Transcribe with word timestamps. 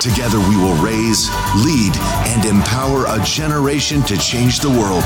Together 0.00 0.38
we 0.38 0.56
will 0.56 0.74
raise, 0.82 1.30
lead, 1.64 1.96
and 2.28 2.44
empower 2.44 3.06
a 3.08 3.22
generation 3.24 4.02
to 4.02 4.16
change 4.18 4.60
the 4.60 4.68
world. 4.68 5.04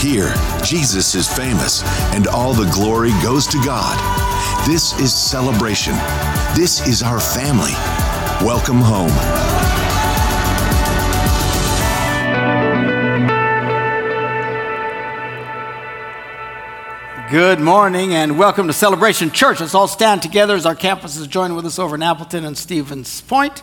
Here, 0.00 0.32
Jesus 0.64 1.14
is 1.14 1.26
famous, 1.26 1.82
and 2.14 2.28
all 2.28 2.54
the 2.54 2.70
glory 2.72 3.10
goes 3.22 3.46
to 3.48 3.62
God. 3.64 3.98
This 4.66 4.98
is 5.00 5.12
celebration. 5.12 5.94
This 6.54 6.86
is 6.86 7.02
our 7.02 7.18
family. 7.18 7.72
Welcome 8.46 8.80
home. 8.80 9.10
Good 17.28 17.60
morning 17.60 18.14
and 18.14 18.38
welcome 18.38 18.66
to 18.66 18.72
Celebration 18.72 19.30
Church. 19.30 19.60
Let's 19.60 19.74
all 19.74 19.88
stand 19.88 20.22
together 20.22 20.54
as 20.54 20.66
our 20.66 20.76
campuses 20.76 21.28
join 21.28 21.56
with 21.56 21.66
us 21.66 21.78
over 21.78 21.96
in 21.96 22.02
Appleton 22.02 22.44
and 22.44 22.56
Stevens 22.56 23.22
Point. 23.22 23.62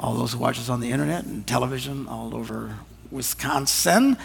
all 0.00 0.14
those 0.14 0.32
who 0.32 0.38
watch 0.38 0.58
us 0.58 0.70
on 0.70 0.80
the 0.80 0.90
internet 0.90 1.24
and 1.24 1.46
television 1.46 2.08
all 2.08 2.34
over 2.34 2.74
Wisconsin. 3.10 4.16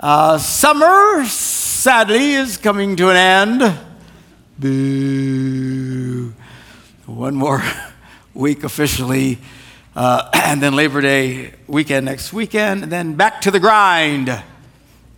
Uh, 0.00 0.36
summer, 0.38 1.24
sadly, 1.24 2.32
is 2.32 2.56
coming 2.56 2.96
to 2.96 3.10
an 3.10 3.16
end. 3.16 3.78
Boo. 4.58 6.34
One 7.06 7.36
more 7.36 7.62
week 8.34 8.64
officially, 8.64 9.38
uh, 9.94 10.28
and 10.34 10.60
then 10.60 10.74
Labor 10.74 11.00
Day 11.00 11.52
weekend 11.68 12.06
next 12.06 12.32
weekend, 12.32 12.82
and 12.82 12.90
then 12.90 13.14
back 13.14 13.40
to 13.42 13.52
the 13.52 13.60
grind, 13.60 14.36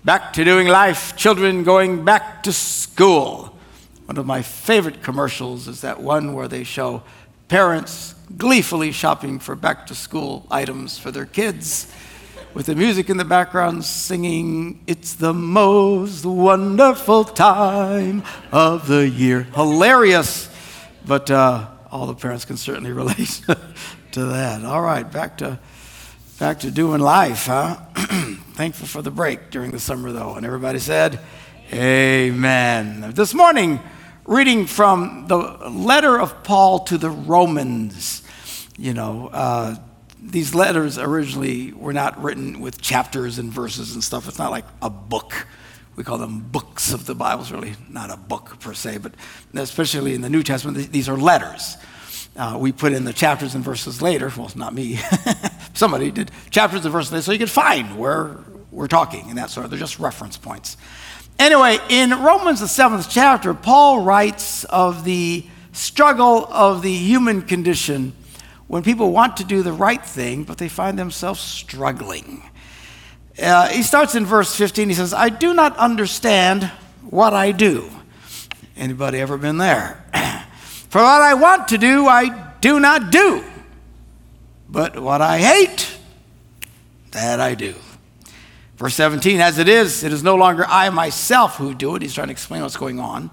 back 0.04 0.34
to 0.34 0.44
doing 0.44 0.68
life, 0.68 1.16
children 1.16 1.64
going 1.64 2.04
back 2.04 2.42
to 2.42 2.52
school. 2.52 3.56
One 4.04 4.18
of 4.18 4.26
my 4.26 4.42
favorite 4.42 5.02
commercials 5.02 5.68
is 5.68 5.80
that 5.80 6.02
one 6.02 6.34
where 6.34 6.48
they 6.48 6.64
show 6.64 7.02
parents 7.48 8.14
gleefully 8.36 8.92
shopping 8.92 9.38
for 9.38 9.54
back 9.54 9.86
to 9.86 9.94
school 9.94 10.46
items 10.50 10.98
for 10.98 11.10
their 11.10 11.26
kids, 11.26 11.92
with 12.54 12.66
the 12.66 12.74
music 12.74 13.08
in 13.08 13.16
the 13.16 13.24
background 13.24 13.84
singing, 13.84 14.82
It's 14.86 15.14
the 15.14 15.32
most 15.32 16.24
wonderful 16.26 17.24
time 17.24 18.22
of 18.50 18.86
the 18.88 19.08
year. 19.08 19.44
Hilarious, 19.54 20.50
but 21.06 21.30
uh, 21.30 21.68
all 21.90 22.06
the 22.06 22.14
parents 22.14 22.44
can 22.44 22.58
certainly 22.58 22.92
relate 22.92 23.40
to 24.12 24.24
that. 24.26 24.64
All 24.64 24.82
right, 24.82 25.10
back 25.10 25.38
to, 25.38 25.58
back 26.38 26.60
to 26.60 26.70
doing 26.70 27.00
life, 27.00 27.46
huh? 27.46 27.76
Thankful 28.54 28.86
for 28.86 29.00
the 29.00 29.10
break 29.10 29.50
during 29.50 29.70
the 29.70 29.80
summer, 29.80 30.12
though. 30.12 30.34
And 30.34 30.44
everybody 30.44 30.78
said, 30.78 31.20
Amen. 31.72 33.12
This 33.14 33.32
morning, 33.32 33.80
reading 34.24 34.66
from 34.66 35.26
the 35.28 35.36
letter 35.36 36.18
of 36.18 36.44
Paul 36.44 36.80
to 36.80 36.98
the 36.98 37.10
Romans. 37.10 38.22
You 38.78 38.94
know, 38.94 39.28
uh, 39.32 39.76
these 40.20 40.54
letters 40.54 40.98
originally 40.98 41.72
were 41.72 41.92
not 41.92 42.22
written 42.22 42.60
with 42.60 42.80
chapters 42.80 43.38
and 43.38 43.52
verses 43.52 43.94
and 43.94 44.02
stuff. 44.02 44.28
It's 44.28 44.38
not 44.38 44.50
like 44.50 44.64
a 44.80 44.90
book. 44.90 45.46
We 45.96 46.04
call 46.04 46.18
them 46.18 46.40
books 46.40 46.92
of 46.92 47.06
the 47.06 47.14
Bible. 47.14 47.42
It's 47.42 47.50
really 47.50 47.74
not 47.90 48.10
a 48.10 48.16
book 48.16 48.58
per 48.60 48.72
se, 48.72 48.98
but 48.98 49.12
especially 49.54 50.14
in 50.14 50.22
the 50.22 50.30
New 50.30 50.42
Testament, 50.42 50.92
these 50.92 51.08
are 51.08 51.16
letters. 51.16 51.76
Uh, 52.34 52.56
we 52.58 52.72
put 52.72 52.92
in 52.92 53.04
the 53.04 53.12
chapters 53.12 53.54
and 53.54 53.62
verses 53.62 54.00
later. 54.00 54.32
Well, 54.34 54.50
not 54.54 54.72
me. 54.72 54.98
Somebody 55.74 56.10
did 56.10 56.30
chapters 56.50 56.84
and 56.84 56.92
verses 56.92 57.12
later 57.12 57.22
so 57.22 57.32
you 57.32 57.38
could 57.38 57.50
find 57.50 57.98
where 57.98 58.38
we're 58.70 58.88
talking 58.88 59.28
and 59.28 59.36
that 59.36 59.50
sort 59.50 59.64
of. 59.64 59.70
They're 59.70 59.78
just 59.78 59.98
reference 59.98 60.38
points. 60.38 60.78
Anyway, 61.38 61.78
in 61.88 62.10
Romans, 62.10 62.60
the 62.60 62.68
seventh 62.68 63.08
chapter, 63.10 63.54
Paul 63.54 64.02
writes 64.02 64.64
of 64.64 65.04
the 65.04 65.44
struggle 65.72 66.46
of 66.46 66.82
the 66.82 66.94
human 66.94 67.42
condition 67.42 68.12
when 68.68 68.82
people 68.82 69.10
want 69.12 69.36
to 69.38 69.44
do 69.44 69.62
the 69.62 69.72
right 69.72 70.04
thing, 70.04 70.44
but 70.44 70.58
they 70.58 70.68
find 70.68 70.98
themselves 70.98 71.40
struggling. 71.40 72.42
Uh, 73.40 73.68
he 73.68 73.82
starts 73.82 74.14
in 74.14 74.24
verse 74.26 74.54
15. 74.54 74.88
He 74.88 74.94
says, 74.94 75.12
I 75.12 75.28
do 75.28 75.54
not 75.54 75.76
understand 75.76 76.64
what 77.10 77.34
I 77.34 77.52
do. 77.52 77.90
Anybody 78.76 79.20
ever 79.20 79.36
been 79.36 79.58
there? 79.58 80.04
For 80.88 81.02
what 81.02 81.22
I 81.22 81.34
want 81.34 81.68
to 81.68 81.78
do, 81.78 82.06
I 82.06 82.52
do 82.60 82.80
not 82.80 83.10
do. 83.10 83.44
But 84.68 84.98
what 84.98 85.20
I 85.20 85.38
hate, 85.38 85.98
that 87.10 87.40
I 87.40 87.54
do. 87.54 87.74
Verse 88.82 88.96
17, 88.96 89.40
as 89.40 89.58
it 89.58 89.68
is, 89.68 90.02
it 90.02 90.12
is 90.12 90.24
no 90.24 90.34
longer 90.34 90.64
I 90.66 90.90
myself 90.90 91.54
who 91.54 91.72
do 91.72 91.94
it. 91.94 92.02
He's 92.02 92.14
trying 92.14 92.26
to 92.26 92.32
explain 92.32 92.62
what's 92.62 92.76
going 92.76 92.98
on. 92.98 93.30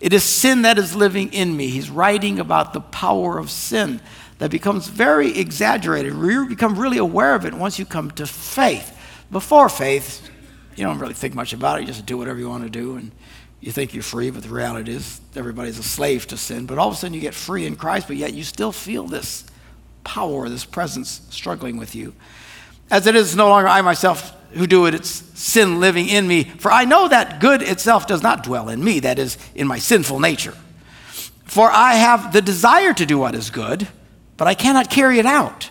It 0.00 0.12
is 0.12 0.24
sin 0.24 0.62
that 0.62 0.76
is 0.76 0.92
living 0.96 1.32
in 1.32 1.56
me. 1.56 1.68
He's 1.68 1.88
writing 1.88 2.40
about 2.40 2.72
the 2.72 2.80
power 2.80 3.38
of 3.38 3.48
sin 3.48 4.00
that 4.38 4.50
becomes 4.50 4.88
very 4.88 5.38
exaggerated. 5.38 6.14
You 6.14 6.48
become 6.48 6.76
really 6.76 6.98
aware 6.98 7.36
of 7.36 7.46
it 7.46 7.54
once 7.54 7.78
you 7.78 7.84
come 7.84 8.10
to 8.10 8.26
faith. 8.26 8.92
Before 9.30 9.68
faith, 9.68 10.28
you 10.74 10.82
don't 10.82 10.98
really 10.98 11.14
think 11.14 11.32
much 11.32 11.52
about 11.52 11.78
it. 11.78 11.82
You 11.82 11.86
just 11.86 12.04
do 12.04 12.18
whatever 12.18 12.40
you 12.40 12.48
want 12.48 12.64
to 12.64 12.70
do, 12.70 12.96
and 12.96 13.12
you 13.60 13.70
think 13.70 13.94
you're 13.94 14.02
free, 14.02 14.30
but 14.30 14.42
the 14.42 14.48
reality 14.48 14.90
is 14.90 15.20
everybody's 15.36 15.78
a 15.78 15.84
slave 15.84 16.26
to 16.26 16.36
sin. 16.36 16.66
But 16.66 16.78
all 16.78 16.88
of 16.88 16.94
a 16.94 16.96
sudden 16.96 17.14
you 17.14 17.20
get 17.20 17.34
free 17.34 17.66
in 17.66 17.76
Christ, 17.76 18.08
but 18.08 18.16
yet 18.16 18.34
you 18.34 18.42
still 18.42 18.72
feel 18.72 19.06
this 19.06 19.46
power, 20.02 20.48
this 20.48 20.64
presence 20.64 21.20
struggling 21.30 21.76
with 21.76 21.94
you. 21.94 22.14
As 22.90 23.06
it 23.06 23.14
is 23.14 23.36
no 23.36 23.48
longer 23.48 23.68
I 23.68 23.80
myself 23.82 24.34
who 24.52 24.66
do 24.66 24.86
it, 24.86 24.94
it's 24.94 25.10
sin 25.38 25.80
living 25.80 26.08
in 26.08 26.26
me. 26.26 26.44
For 26.44 26.70
I 26.70 26.84
know 26.84 27.08
that 27.08 27.40
good 27.40 27.62
itself 27.62 28.06
does 28.06 28.22
not 28.22 28.42
dwell 28.42 28.68
in 28.68 28.82
me, 28.82 29.00
that 29.00 29.18
is, 29.18 29.38
in 29.54 29.66
my 29.66 29.78
sinful 29.78 30.20
nature. 30.20 30.54
For 31.44 31.70
I 31.70 31.94
have 31.94 32.32
the 32.32 32.42
desire 32.42 32.92
to 32.94 33.06
do 33.06 33.18
what 33.18 33.34
is 33.34 33.50
good 33.50 33.88
but 34.38 34.48
I 34.48 34.54
cannot 34.54 34.88
carry 34.88 35.18
it 35.18 35.26
out. 35.26 35.68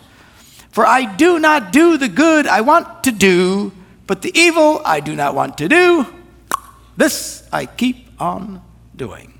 For 0.69 0.85
I 0.85 1.15
do 1.15 1.39
not 1.39 1.71
do 1.71 1.97
the 1.97 2.09
good 2.09 2.45
I 2.45 2.61
want 2.61 3.05
to 3.05 3.11
do, 3.11 3.71
but 4.05 4.21
the 4.21 4.31
evil 4.37 4.81
I 4.85 4.99
do 4.99 5.15
not 5.15 5.33
want 5.33 5.57
to 5.57 5.67
do, 5.67 6.05
this 6.95 7.47
I 7.51 7.65
keep 7.65 8.07
on 8.19 8.61
doing. 8.95 9.33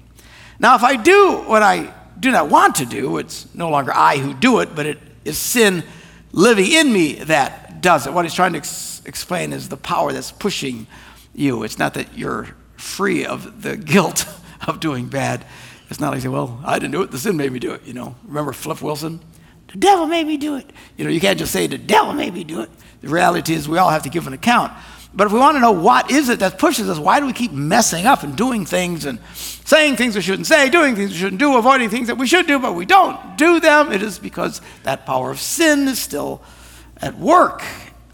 Now, 0.58 0.76
if 0.76 0.84
I 0.84 0.96
do 0.96 1.44
what 1.46 1.62
I 1.62 1.94
do 2.20 2.32
not 2.32 2.50
want 2.50 2.76
to 2.76 2.86
do, 2.86 3.18
it's 3.18 3.54
no 3.54 3.70
longer 3.70 3.92
I 3.94 4.18
who 4.18 4.34
do 4.34 4.60
it, 4.60 4.76
but 4.76 4.88
it 4.88 4.98
is 5.24 5.38
sin 5.38 5.84
living 6.32 6.72
in 6.72 6.92
me 6.92 7.16
that 7.16 7.67
does 7.82 8.08
it. 8.08 8.14
What 8.14 8.26
he's 8.26 8.34
trying 8.34 8.54
to 8.54 8.60
ex- 8.60 9.02
explain 9.06 9.54
is 9.54 9.70
the 9.70 9.78
power 9.78 10.12
that's 10.12 10.32
pushing 10.32 10.88
you. 11.34 11.64
It's 11.64 11.78
not 11.78 11.94
that 11.96 12.18
you're 12.18 12.50
free 12.76 13.26
of 13.26 13.62
the 13.64 13.78
guilt 13.94 14.26
of 14.68 14.80
doing 14.80 15.08
bad, 15.08 15.46
it's 15.90 16.00
not 16.00 16.10
like 16.10 16.18
you 16.18 16.22
say, 16.24 16.28
well, 16.28 16.60
I 16.66 16.80
didn't 16.80 16.92
do 16.92 17.02
it. 17.02 17.12
The 17.12 17.20
sin 17.20 17.38
made 17.38 17.52
me 17.52 17.60
do 17.60 17.72
it. 17.74 17.86
You 17.86 17.94
know, 17.94 18.16
remember 18.26 18.52
Flip 18.52 18.82
Wilson? 18.82 19.22
The 19.72 19.78
devil 19.78 20.06
made 20.06 20.28
me 20.28 20.38
do 20.38 20.56
it. 20.56 20.70
You 20.98 21.06
know, 21.06 21.10
you 21.10 21.20
can't 21.20 21.40
just 21.40 21.52
say 21.52 21.68
the 21.68 21.78
devil 21.78 22.14
made 22.14 22.34
me 22.34 22.44
do 22.44 22.62
it. 22.62 22.70
The 23.02 23.08
reality 23.08 23.54
is 23.54 23.70
we 23.70 23.78
all 23.78 23.90
have 23.90 24.04
to 24.04 24.10
give 24.10 24.28
an 24.28 24.34
account. 24.34 24.74
But 25.14 25.28
if 25.28 25.34
we 25.34 25.40
want 25.40 25.56
to 25.56 25.62
know 25.62 25.72
what 25.72 26.12
is 26.12 26.30
it 26.30 26.40
that 26.40 26.60
pushes 26.60 26.90
us, 26.90 27.00
why 27.00 27.20
do 27.20 27.26
we 27.26 27.34
keep 27.34 27.52
messing 27.52 28.06
up 28.06 28.24
and 28.24 28.36
doing 28.36 28.66
things 28.66 29.06
and 29.06 29.20
saying 29.34 29.96
things 29.96 30.16
we 30.16 30.22
shouldn't 30.22 30.48
say, 30.48 30.70
doing 30.70 30.96
things 30.96 31.12
we 31.12 31.18
shouldn't 31.18 31.40
do, 31.40 31.58
avoiding 31.58 31.90
things 31.90 32.08
that 32.08 32.18
we 32.18 32.28
should 32.28 32.48
do, 32.48 32.60
but 32.60 32.76
we 32.76 32.86
don't 32.86 33.38
do 33.38 33.60
them? 33.60 33.92
It 33.92 34.02
is 34.02 34.20
because 34.20 34.62
that 34.84 35.06
power 35.06 35.32
of 35.32 35.40
sin 35.40 35.88
is 35.88 36.00
still 36.00 36.42
at 37.02 37.18
work 37.18 37.64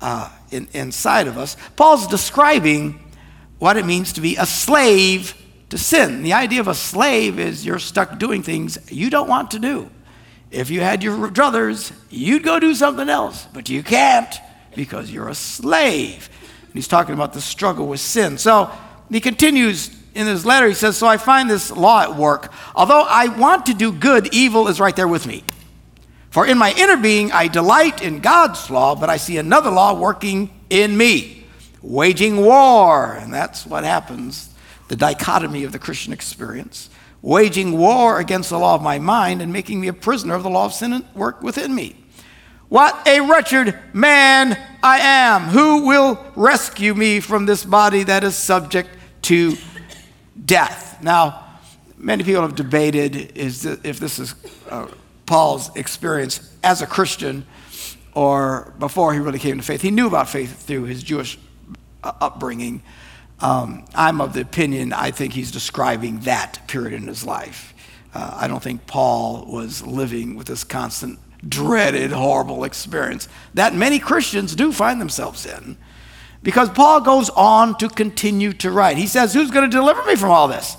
uh, 0.01 0.29
in, 0.51 0.67
inside 0.73 1.27
of 1.27 1.37
us. 1.37 1.55
Paul's 1.75 2.07
describing 2.07 2.99
what 3.59 3.77
it 3.77 3.85
means 3.85 4.13
to 4.13 4.21
be 4.21 4.35
a 4.35 4.45
slave 4.45 5.35
to 5.69 5.77
sin. 5.77 6.23
The 6.23 6.33
idea 6.33 6.59
of 6.59 6.67
a 6.67 6.75
slave 6.75 7.39
is 7.39 7.65
you're 7.65 7.79
stuck 7.79 8.19
doing 8.19 8.43
things 8.43 8.77
you 8.91 9.09
don't 9.09 9.27
want 9.27 9.51
to 9.51 9.59
do. 9.59 9.89
If 10.51 10.69
you 10.69 10.81
had 10.81 11.03
your 11.03 11.29
druthers, 11.29 11.91
you'd 12.09 12.43
go 12.43 12.59
do 12.59 12.75
something 12.75 13.09
else, 13.09 13.47
but 13.53 13.69
you 13.69 13.81
can't 13.81 14.35
because 14.75 15.09
you're 15.11 15.29
a 15.29 15.35
slave. 15.35 16.29
And 16.65 16.73
he's 16.73 16.87
talking 16.87 17.13
about 17.15 17.33
the 17.33 17.41
struggle 17.41 17.87
with 17.87 17.99
sin. 17.99 18.37
So 18.37 18.71
he 19.09 19.19
continues 19.19 19.89
in 20.15 20.27
his 20.27 20.45
letter, 20.45 20.67
he 20.67 20.73
says, 20.73 20.97
So 20.97 21.07
I 21.07 21.17
find 21.17 21.49
this 21.49 21.71
law 21.71 22.01
at 22.01 22.15
work. 22.15 22.53
Although 22.75 23.01
I 23.01 23.27
want 23.27 23.65
to 23.67 23.73
do 23.73 23.91
good, 23.91 24.33
evil 24.33 24.67
is 24.67 24.79
right 24.79 24.95
there 24.95 25.07
with 25.07 25.25
me. 25.25 25.43
For 26.33 26.47
in 26.47 26.57
my 26.57 26.73
inner 26.75 26.97
being, 26.97 27.31
I 27.31 27.47
delight 27.47 28.01
in 28.01 28.17
God's 28.17 28.71
law, 28.71 28.95
but 28.95 29.07
I 29.07 29.17
see 29.17 29.37
another 29.37 29.69
law 29.69 29.93
working 29.93 30.49
in 30.71 30.97
me, 30.97 31.45
waging 31.83 32.37
war. 32.37 33.13
And 33.13 33.31
that's 33.31 33.67
what 33.67 33.83
happens 33.83 34.49
the 34.87 34.95
dichotomy 34.95 35.63
of 35.63 35.71
the 35.71 35.77
Christian 35.77 36.11
experience. 36.11 36.89
Waging 37.21 37.77
war 37.77 38.17
against 38.17 38.49
the 38.49 38.57
law 38.57 38.73
of 38.73 38.81
my 38.81 38.97
mind 38.97 39.43
and 39.43 39.53
making 39.53 39.79
me 39.79 39.87
a 39.89 39.93
prisoner 39.93 40.33
of 40.33 40.41
the 40.41 40.49
law 40.49 40.65
of 40.65 40.73
sin 40.73 40.93
at 40.93 41.15
work 41.15 41.43
within 41.43 41.75
me. 41.75 41.95
What 42.67 43.07
a 43.07 43.19
wretched 43.19 43.77
man 43.93 44.59
I 44.81 45.01
am. 45.01 45.43
Who 45.43 45.85
will 45.85 46.17
rescue 46.35 46.95
me 46.95 47.19
from 47.19 47.45
this 47.45 47.63
body 47.63 48.01
that 48.05 48.23
is 48.23 48.35
subject 48.35 48.89
to 49.23 49.55
death? 50.43 50.97
Now, 51.03 51.45
many 51.95 52.23
people 52.23 52.41
have 52.41 52.55
debated 52.55 53.37
is 53.37 53.67
if 53.67 53.99
this 53.99 54.17
is 54.17 54.33
uh, 54.71 54.87
Paul's 55.25 55.75
experience 55.75 56.53
as 56.63 56.81
a 56.81 56.87
Christian 56.87 57.45
or 58.13 58.73
before 58.79 59.13
he 59.13 59.19
really 59.19 59.39
came 59.39 59.57
to 59.57 59.63
faith. 59.63 59.81
He 59.81 59.91
knew 59.91 60.07
about 60.07 60.29
faith 60.29 60.63
through 60.63 60.83
his 60.83 61.03
Jewish 61.03 61.37
uh, 62.03 62.11
upbringing. 62.21 62.83
Um, 63.39 63.85
I'm 63.95 64.21
of 64.21 64.33
the 64.33 64.41
opinion, 64.41 64.93
I 64.93 65.11
think 65.11 65.33
he's 65.33 65.51
describing 65.51 66.19
that 66.21 66.67
period 66.67 66.93
in 66.93 67.07
his 67.07 67.25
life. 67.25 67.73
Uh, 68.13 68.37
I 68.41 68.47
don't 68.47 68.61
think 68.61 68.85
Paul 68.85 69.45
was 69.47 69.85
living 69.85 70.35
with 70.35 70.47
this 70.47 70.63
constant 70.63 71.19
dreaded, 71.47 72.11
horrible 72.11 72.63
experience 72.63 73.27
that 73.53 73.73
many 73.73 73.99
Christians 73.99 74.55
do 74.55 74.71
find 74.71 75.01
themselves 75.01 75.45
in. 75.45 75.77
Because 76.41 76.69
Paul 76.69 77.01
goes 77.01 77.29
on 77.29 77.77
to 77.77 77.87
continue 77.87 78.53
to 78.53 78.69
write. 78.69 78.97
He 78.97 79.07
says, 79.07 79.33
Who's 79.33 79.49
going 79.49 79.69
to 79.69 79.75
deliver 79.75 80.03
me 80.05 80.15
from 80.15 80.29
all 80.29 80.49
this? 80.49 80.75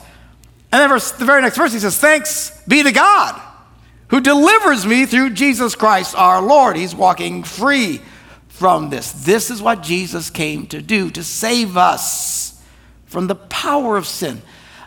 And 0.70 0.80
then 0.80 0.90
the 0.90 1.24
very 1.24 1.40
next 1.40 1.56
verse, 1.56 1.72
he 1.72 1.78
says, 1.78 1.98
Thanks 1.98 2.62
be 2.68 2.82
to 2.82 2.92
God 2.92 3.40
who 4.08 4.20
delivers 4.20 4.86
me 4.86 5.06
through 5.06 5.30
Jesus 5.30 5.74
Christ 5.74 6.14
our 6.14 6.42
Lord. 6.42 6.76
He's 6.76 6.94
walking 6.94 7.42
free 7.42 8.00
from 8.48 8.90
this. 8.90 9.10
This 9.12 9.50
is 9.50 9.60
what 9.60 9.82
Jesus 9.82 10.30
came 10.30 10.66
to 10.68 10.80
do, 10.80 11.10
to 11.10 11.24
save 11.24 11.76
us 11.76 12.62
from 13.06 13.26
the 13.26 13.34
power 13.34 13.96
of 13.96 14.06
sin. 14.06 14.42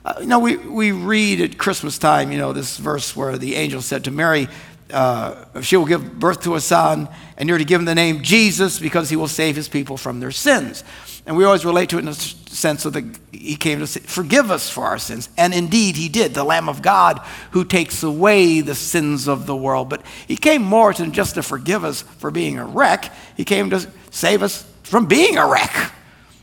Uh, 0.06 0.14
you 0.22 0.28
know, 0.28 0.40
we, 0.40 0.56
we 0.56 0.92
read 0.92 1.42
at 1.42 1.58
Christmas 1.58 1.98
time, 1.98 2.32
you 2.32 2.38
know, 2.38 2.54
this 2.54 2.78
verse 2.78 3.16
where 3.16 3.38
the 3.38 3.56
angel 3.56 3.82
said 3.82 4.06
to 4.06 4.12
Mary, 4.12 4.48
uh, 4.92 5.62
she 5.62 5.78
will 5.78 5.86
give 5.86 6.20
birth 6.20 6.42
to 6.44 6.56
a 6.56 6.62
son, 6.62 7.10
and 7.38 7.50
you're 7.50 7.58
to 7.58 7.66
give 7.66 7.80
him 7.80 7.86
the 7.86 7.96
name 7.96 8.24
Jesus 8.24 8.80
because 8.80 9.10
he 9.10 9.16
will 9.16 9.28
save 9.28 9.56
his 9.56 9.68
people 9.68 9.98
from 9.98 10.20
their 10.20 10.32
sins. 10.32 10.84
And 11.26 11.36
we 11.36 11.44
always 11.44 11.66
relate 11.66 11.90
to 11.90 11.98
it 11.98 12.00
in 12.00 12.06
the 12.06 12.14
sense 12.14 12.86
of 12.86 12.94
the 12.94 13.14
he 13.32 13.56
came 13.56 13.80
to 13.80 13.88
forgive 13.88 14.50
us 14.50 14.70
for 14.70 14.86
our 14.86 14.98
sins. 14.98 15.30
And 15.38 15.54
indeed, 15.54 15.96
he 15.96 16.10
did, 16.10 16.34
the 16.34 16.44
Lamb 16.44 16.70
of 16.70 16.82
God 16.82 17.20
who 17.52 17.64
takes 17.64 18.02
away 18.02 18.62
the 18.62 18.76
sins 18.76 19.28
of 19.28 19.46
the 19.46 19.56
world. 19.56 19.90
But 19.90 20.06
he 20.28 20.38
came 20.38 20.64
more 20.64 20.94
than 20.94 21.12
just 21.12 21.36
to 21.36 21.44
forgive 21.44 21.84
us 21.84 22.02
for 22.02 22.32
being 22.32 22.58
a 22.58 22.66
wreck, 22.66 23.14
he 23.36 23.44
came 23.44 23.70
to 23.72 23.90
save 24.10 24.42
us 24.42 24.66
from 24.84 25.06
being 25.06 25.38
a 25.38 25.48
wreck. 25.48 25.94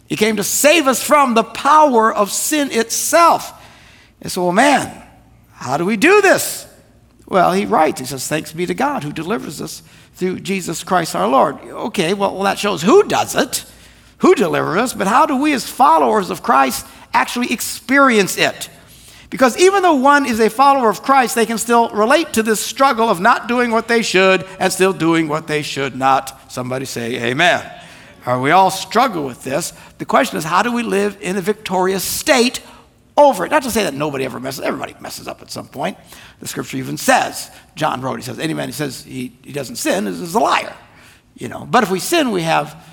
He 0.06 0.16
came 0.16 0.36
to 0.36 0.44
save 0.44 0.86
us 0.86 1.02
from 1.02 1.34
the 1.34 1.42
power 1.42 2.14
of 2.14 2.30
sin 2.30 2.70
itself. 2.70 3.52
And 4.20 4.30
so, 4.30 4.44
well, 4.44 4.52
man, 4.52 5.02
how 5.52 5.76
do 5.78 5.84
we 5.84 5.96
do 5.96 6.20
this? 6.20 6.66
Well, 7.26 7.52
he 7.52 7.64
writes, 7.64 8.00
he 8.00 8.06
says, 8.06 8.26
Thanks 8.28 8.52
be 8.52 8.66
to 8.66 8.74
God 8.74 9.02
who 9.02 9.12
delivers 9.12 9.60
us 9.60 9.82
through 10.14 10.40
Jesus 10.40 10.84
Christ 10.84 11.16
our 11.16 11.28
Lord. 11.28 11.56
Okay, 11.62 12.14
well, 12.14 12.34
well 12.34 12.44
that 12.44 12.58
shows 12.58 12.82
who 12.82 13.02
does 13.04 13.34
it, 13.34 13.64
who 14.18 14.34
delivers 14.34 14.78
us, 14.78 14.94
but 14.94 15.06
how 15.06 15.26
do 15.26 15.36
we 15.36 15.52
as 15.52 15.68
followers 15.68 16.30
of 16.30 16.42
Christ 16.42 16.86
actually 17.12 17.52
experience 17.52 18.36
it? 18.36 18.68
Because 19.30 19.56
even 19.58 19.82
though 19.82 19.94
one 19.94 20.26
is 20.26 20.38
a 20.38 20.50
follower 20.50 20.88
of 20.88 21.02
Christ, 21.02 21.34
they 21.34 21.46
can 21.46 21.58
still 21.58 21.88
relate 21.88 22.34
to 22.34 22.42
this 22.42 22.60
struggle 22.60 23.08
of 23.08 23.20
not 23.20 23.48
doing 23.48 23.72
what 23.72 23.88
they 23.88 24.02
should 24.02 24.46
and 24.60 24.72
still 24.72 24.92
doing 24.92 25.26
what 25.26 25.48
they 25.48 25.62
should 25.62 25.96
not. 25.96 26.52
Somebody 26.52 26.84
say, 26.84 27.30
Amen. 27.30 27.68
Or 28.26 28.40
we 28.40 28.52
all 28.52 28.70
struggle 28.70 29.24
with 29.24 29.42
this. 29.42 29.72
The 29.98 30.04
question 30.04 30.38
is, 30.38 30.44
how 30.44 30.62
do 30.62 30.72
we 30.72 30.82
live 30.82 31.18
in 31.20 31.36
a 31.36 31.40
victorious 31.40 32.04
state 32.04 32.60
over 33.16 33.44
it. 33.44 33.50
Not 33.50 33.62
to 33.62 33.70
say 33.70 33.84
that 33.84 33.94
nobody 33.94 34.24
ever 34.24 34.40
messes, 34.40 34.60
up, 34.60 34.66
everybody 34.66 34.94
messes 35.00 35.28
up 35.28 35.42
at 35.42 35.50
some 35.50 35.68
point. 35.68 35.96
The 36.40 36.48
scripture 36.48 36.76
even 36.78 36.96
says, 36.96 37.50
John 37.74 38.00
wrote, 38.00 38.16
he 38.16 38.22
says, 38.22 38.38
any 38.38 38.54
man 38.54 38.68
who 38.68 38.72
says 38.72 39.04
he, 39.04 39.36
he 39.42 39.52
doesn't 39.52 39.76
sin 39.76 40.06
is, 40.06 40.20
is 40.20 40.34
a 40.34 40.40
liar. 40.40 40.74
You 41.36 41.48
know, 41.48 41.66
but 41.68 41.82
if 41.82 41.90
we 41.90 42.00
sin, 42.00 42.30
we 42.30 42.42
have, 42.42 42.84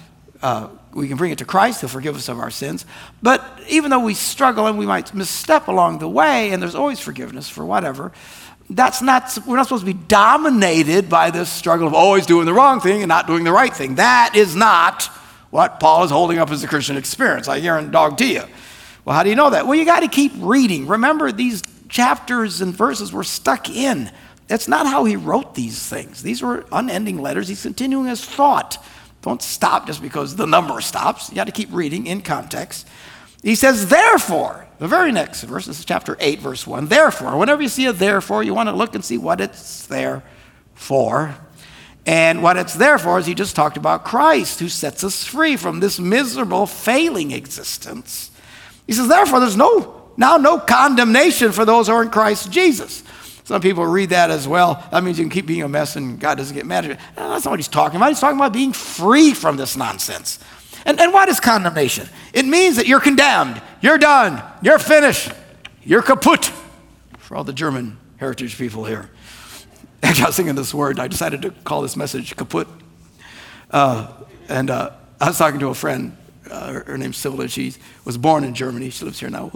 uh, 0.42 0.70
we 0.94 1.08
can 1.08 1.18
bring 1.18 1.32
it 1.32 1.38
to 1.40 1.46
Christ, 1.46 1.82
he'll 1.82 1.90
forgive 1.90 2.16
us 2.16 2.30
of 2.30 2.40
our 2.40 2.52
sins. 2.52 2.86
But 3.22 3.44
even 3.70 3.92
though 3.92 4.00
we 4.04 4.14
struggle 4.14 4.68
and 4.68 4.78
we 4.78 4.86
might 4.86 5.14
misstep 5.14 5.68
along 5.68 6.00
the 6.00 6.10
way, 6.10 6.52
and 6.52 6.62
there's 6.62 6.76
always 6.76 7.00
forgiveness 7.00 7.50
for 7.50 7.66
whatever, 7.66 8.12
that's 8.70 9.02
not, 9.02 9.38
we're 9.46 9.58
not 9.58 9.64
supposed 9.68 9.86
to 9.86 9.94
be 9.94 10.00
dominated 10.08 11.10
by 11.10 11.30
this 11.30 11.50
struggle 11.50 11.88
of 11.88 11.94
always 11.94 12.26
doing 12.26 12.46
the 12.46 12.54
wrong 12.54 12.80
thing 12.80 13.02
and 13.02 13.10
not 13.10 13.28
doing 13.28 13.44
the 13.44 13.52
right 13.52 13.74
thing. 13.74 13.96
That 13.96 14.36
is 14.36 14.56
not 14.56 15.04
what 15.50 15.80
Paul 15.80 16.04
is 16.04 16.12
holding 16.12 16.38
up 16.38 16.50
as 16.52 16.64
a 16.64 16.68
Christian 16.68 16.96
experience. 16.96 17.48
I 17.48 17.60
dog 17.90 18.20
you. 18.22 18.44
Well, 19.06 19.16
how 19.16 19.24
do 19.24 19.30
you 19.30 19.36
know 19.36 19.50
that? 19.50 19.66
Well, 19.66 19.78
you 19.78 19.86
got 19.86 20.02
to 20.02 20.08
keep 20.08 20.32
reading. 20.38 20.88
Remember, 20.88 21.32
these 21.32 21.64
chapters 21.90 22.62
and 22.62 22.74
verses 22.74 23.12
were 23.12 23.24
stuck 23.24 23.70
in. 23.70 24.12
That's 24.48 24.68
not 24.68 24.86
how 24.86 25.06
he 25.06 25.16
wrote 25.16 25.56
these 25.56 25.88
things. 25.88 26.22
These 26.22 26.42
were 26.42 26.66
unending 26.72 27.22
letters. 27.22 27.48
He's 27.48 27.64
continuing 27.64 28.08
his 28.08 28.24
thought. 28.24 28.84
Don't 29.22 29.42
stop 29.42 29.88
just 29.88 30.02
because 30.02 30.36
the 30.36 30.48
number 30.48 30.82
stops. 30.82 31.30
You 31.30 31.36
got 31.36 31.46
to 31.46 31.52
keep 31.52 31.70
reading 31.72 32.06
in 32.06 32.22
context. 32.22 32.88
He 33.44 33.56
says, 33.56 33.88
therefore, 33.88 34.68
the 34.78 34.88
very 34.88 35.12
next 35.12 35.44
verse, 35.44 35.66
this 35.66 35.80
is 35.80 35.86
chapter 35.86 36.16
8, 36.20 36.40
verse 36.40 36.68
1. 36.68 36.88
Therefore, 36.88 37.38
whenever 37.38 37.62
you 37.62 37.70
see 37.70 37.86
a 37.86 37.94
therefore, 37.94 38.44
you 38.44 38.54
want 38.54 38.70
to 38.70 38.76
look 38.76 38.94
and 38.94 39.04
see 39.04 39.18
what 39.18 39.42
it's 39.42 39.88
there 39.88 40.24
for. 40.74 41.36
And 42.06 42.42
what 42.42 42.58
it's 42.58 42.74
there 42.74 42.98
for 42.98 43.20
is 43.20 43.26
he 43.26 43.36
just 43.36 43.56
talked 43.56 43.78
about 43.78 44.06
Christ, 44.06 44.60
who 44.60 44.70
sets 44.70 45.04
us 45.04 45.24
free 45.24 45.56
from 45.56 45.80
this 45.80 46.00
miserable, 46.00 46.66
failing 46.66 47.32
existence 47.32 48.31
he 48.88 48.94
says, 48.94 49.08
therefore, 49.08 49.40
there's 49.40 49.58
no 49.58 50.02
now 50.18 50.38
no 50.38 50.60
condemnation 50.60 51.52
for 51.52 51.66
those 51.66 51.88
who 51.88 51.94
are 51.94 52.04
in 52.04 52.10
Christ 52.10 52.52
Jesus. 52.52 53.04
Some 53.44 53.62
people 53.62 53.86
read 53.86 54.12
that 54.12 54.30
as 54.30 54.48
well. 54.48 54.86
That 54.92 55.04
means 55.04 55.18
you 55.18 55.26
can 55.26 55.32
keep 55.32 55.46
being 55.46 55.64
a 55.64 55.68
mess 55.68 55.96
and 55.96 56.20
God 56.20 56.38
doesn't 56.38 56.56
get 56.56 56.66
mad 56.66 56.86
at 56.86 56.92
you. 56.92 56.98
That's 57.16 57.46
not 57.46 57.52
what 57.52 57.60
he's 57.60 57.68
talking 57.68 57.98
about. 57.98 58.10
He's 58.10 58.20
talking 58.20 58.38
about 58.38 58.54
being 58.54 58.72
free 58.72 59.34
from 59.34 59.58
this 59.58 59.76
nonsense. 59.76 60.40
And, 60.86 61.00
and 61.00 61.14
what 61.14 61.30
is 61.30 61.40
condemnation? 61.40 62.08
It 62.34 62.46
means 62.46 62.78
that 62.78 62.88
you're 62.88 63.00
condemned, 63.00 63.62
you're 63.82 63.98
done, 63.98 64.42
you're 64.62 64.80
finished, 64.80 65.32
you're 65.84 66.02
kaput. 66.02 66.52
For 67.18 67.36
all 67.36 67.44
the 67.44 67.54
German 67.54 67.98
heritage 68.18 68.58
people 68.58 68.86
here. 68.86 69.10
Actually, 70.04 70.24
I 70.24 70.28
was 70.28 70.36
thinking 70.36 70.56
this 70.56 70.74
word. 70.74 71.00
I 71.00 71.08
decided 71.08 71.42
to 71.44 71.52
call 71.52 71.82
this 71.82 71.96
message 71.96 72.36
kaput. 72.36 72.68
Uh, 73.70 74.08
and 74.50 74.70
uh, 74.70 74.92
I 75.20 75.28
was 75.28 75.38
talking 75.38 75.60
to 75.60 75.70
a 75.70 75.76
friend 75.76 76.18
uh, 76.52 76.74
her, 76.74 76.84
her, 76.86 76.98
name's 76.98 77.18
Silva. 77.18 77.48
She 77.48 77.74
was 78.06 78.18
born 78.18 78.44
in 78.44 78.54
Germany. 78.54 78.90
She 78.90 79.06
lives 79.06 79.20
here 79.20 79.30
now 79.30 79.52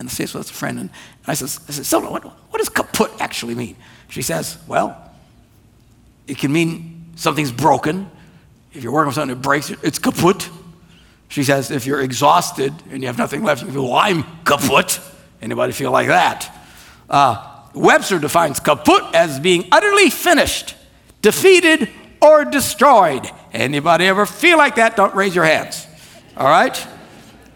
in 0.00 0.06
the 0.06 0.12
States 0.12 0.34
with 0.34 0.50
a 0.50 0.52
friend. 0.52 0.78
And 0.78 0.90
I 1.26 1.34
said, 1.34 1.46
I 1.68 1.72
said 1.72 1.86
Silva, 1.86 2.10
what, 2.10 2.24
what 2.24 2.58
does 2.58 2.68
kaput 2.68 3.10
actually 3.20 3.54
mean? 3.54 3.76
She 4.08 4.22
says, 4.22 4.58
well, 4.66 5.10
it 6.26 6.38
can 6.38 6.52
mean 6.52 7.06
something's 7.16 7.52
broken. 7.52 8.10
If 8.72 8.82
you're 8.82 8.92
working 8.92 9.08
on 9.08 9.14
something 9.14 9.36
that 9.36 9.42
breaks, 9.42 9.70
it's 9.70 9.98
kaput. 9.98 10.48
She 11.28 11.44
says, 11.44 11.70
if 11.70 11.86
you're 11.86 12.00
exhausted 12.00 12.74
and 12.90 13.02
you 13.02 13.06
have 13.06 13.18
nothing 13.18 13.42
left, 13.42 13.62
you 13.62 13.70
feel, 13.70 13.84
well, 13.84 13.94
I'm 13.94 14.24
kaput. 14.44 15.00
Anybody 15.40 15.72
feel 15.72 15.90
like 15.90 16.08
that? 16.08 16.54
Uh, 17.08 17.48
Webster 17.74 18.18
defines 18.18 18.60
kaput 18.60 19.02
as 19.14 19.40
being 19.40 19.66
utterly 19.72 20.10
finished, 20.10 20.74
defeated, 21.22 21.88
or 22.20 22.44
destroyed. 22.44 23.30
Anybody 23.52 24.06
ever 24.06 24.26
feel 24.26 24.58
like 24.58 24.76
that? 24.76 24.96
Don't 24.96 25.14
raise 25.14 25.34
your 25.34 25.44
hands. 25.44 25.86
All 26.36 26.48
right? 26.48 26.86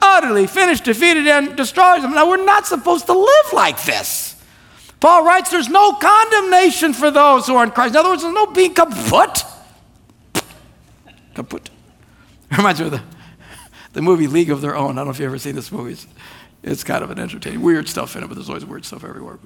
Utterly 0.01 0.47
finished, 0.47 0.85
defeated, 0.85 1.27
and 1.27 1.57
destroys 1.57 2.03
them. 2.03 2.15
Now, 2.15 2.29
we're 2.29 2.45
not 2.45 2.67
supposed 2.67 3.07
to 3.07 3.13
live 3.13 3.53
like 3.53 3.83
this. 3.85 4.37
Paul 5.01 5.25
writes 5.25 5.51
there's 5.51 5.69
no 5.69 5.93
condemnation 5.93 6.93
for 6.93 7.11
those 7.11 7.47
who 7.47 7.57
are 7.57 7.65
in 7.65 7.71
Christ. 7.71 7.95
In 7.95 7.99
other 7.99 8.11
words, 8.11 8.23
there's 8.23 8.35
no 8.35 8.47
being 8.47 8.75
kaput. 8.75 9.45
Kaput. 11.35 11.71
Reminds 12.57 12.81
me 12.81 12.87
of 12.87 12.93
the, 12.93 13.03
the 13.93 14.03
movie 14.03 14.27
League 14.27 14.51
of 14.51 14.61
Their 14.61 14.77
Own. 14.77 14.93
I 14.93 14.95
don't 14.97 15.07
know 15.07 15.11
if 15.11 15.19
you've 15.19 15.27
ever 15.27 15.39
seen 15.39 15.55
this 15.55 15.71
movie. 15.71 15.93
It's, 15.93 16.07
it's 16.63 16.85
kind 16.85 17.05
of 17.05 17.11
an 17.11 17.19
entertaining, 17.19 17.63
weird 17.63 17.89
stuff 17.89 18.17
in 18.17 18.25
it, 18.25 18.27
but 18.29 18.35
there's 18.35 18.49
always 18.49 18.65
weird 18.65 18.85
stuff 18.85 19.05
everywhere. 19.05 19.39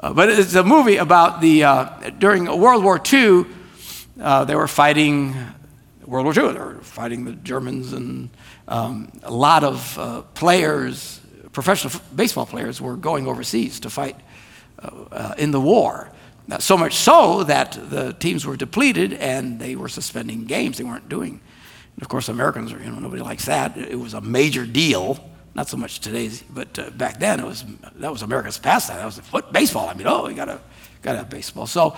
Uh, 0.00 0.12
but 0.12 0.28
it's 0.28 0.54
a 0.54 0.64
movie 0.64 0.96
about 0.96 1.40
the, 1.40 1.64
uh, 1.64 2.10
during 2.18 2.44
World 2.44 2.84
War 2.84 3.00
II, 3.12 3.46
uh, 4.20 4.44
they 4.44 4.54
were 4.54 4.68
fighting 4.68 5.34
World 6.06 6.24
War 6.26 6.34
II. 6.36 6.58
Were 6.58 6.80
fighting 6.82 7.24
the 7.24 7.32
Germans, 7.32 7.92
and 7.92 8.30
um, 8.68 9.12
a 9.22 9.30
lot 9.30 9.64
of 9.64 9.98
uh, 9.98 10.22
players, 10.34 11.20
professional 11.52 11.92
baseball 12.14 12.46
players, 12.46 12.80
were 12.80 12.96
going 12.96 13.26
overseas 13.26 13.80
to 13.80 13.90
fight 13.90 14.16
uh, 14.82 14.90
uh, 15.12 15.34
in 15.38 15.50
the 15.50 15.60
war. 15.60 16.10
So 16.58 16.76
much 16.76 16.94
so 16.94 17.44
that 17.44 17.72
the 17.72 18.12
teams 18.12 18.44
were 18.44 18.56
depleted 18.56 19.14
and 19.14 19.58
they 19.58 19.76
were 19.76 19.88
suspending 19.88 20.44
games. 20.44 20.76
They 20.76 20.84
weren't 20.84 21.08
doing. 21.08 21.40
And 21.94 22.02
of 22.02 22.08
course, 22.08 22.28
Americans, 22.28 22.70
you 22.70 22.78
know, 22.78 22.98
nobody 22.98 23.22
likes 23.22 23.46
that. 23.46 23.78
It 23.78 23.98
was 23.98 24.12
a 24.12 24.20
major 24.20 24.66
deal. 24.66 25.18
Not 25.54 25.68
so 25.68 25.78
much 25.78 26.00
today's, 26.00 26.42
but 26.42 26.78
uh, 26.78 26.90
back 26.90 27.18
then 27.18 27.40
it 27.40 27.46
was 27.46 27.64
that 27.96 28.12
was 28.12 28.22
America's 28.22 28.58
pastime. 28.58 28.96
That 28.96 29.06
was 29.06 29.18
foot 29.20 29.52
baseball. 29.52 29.88
I 29.88 29.94
mean, 29.94 30.06
oh, 30.06 30.28
you 30.28 30.34
gotta 30.34 30.60
gotta 31.00 31.18
have 31.18 31.30
baseball. 31.30 31.66
So 31.66 31.96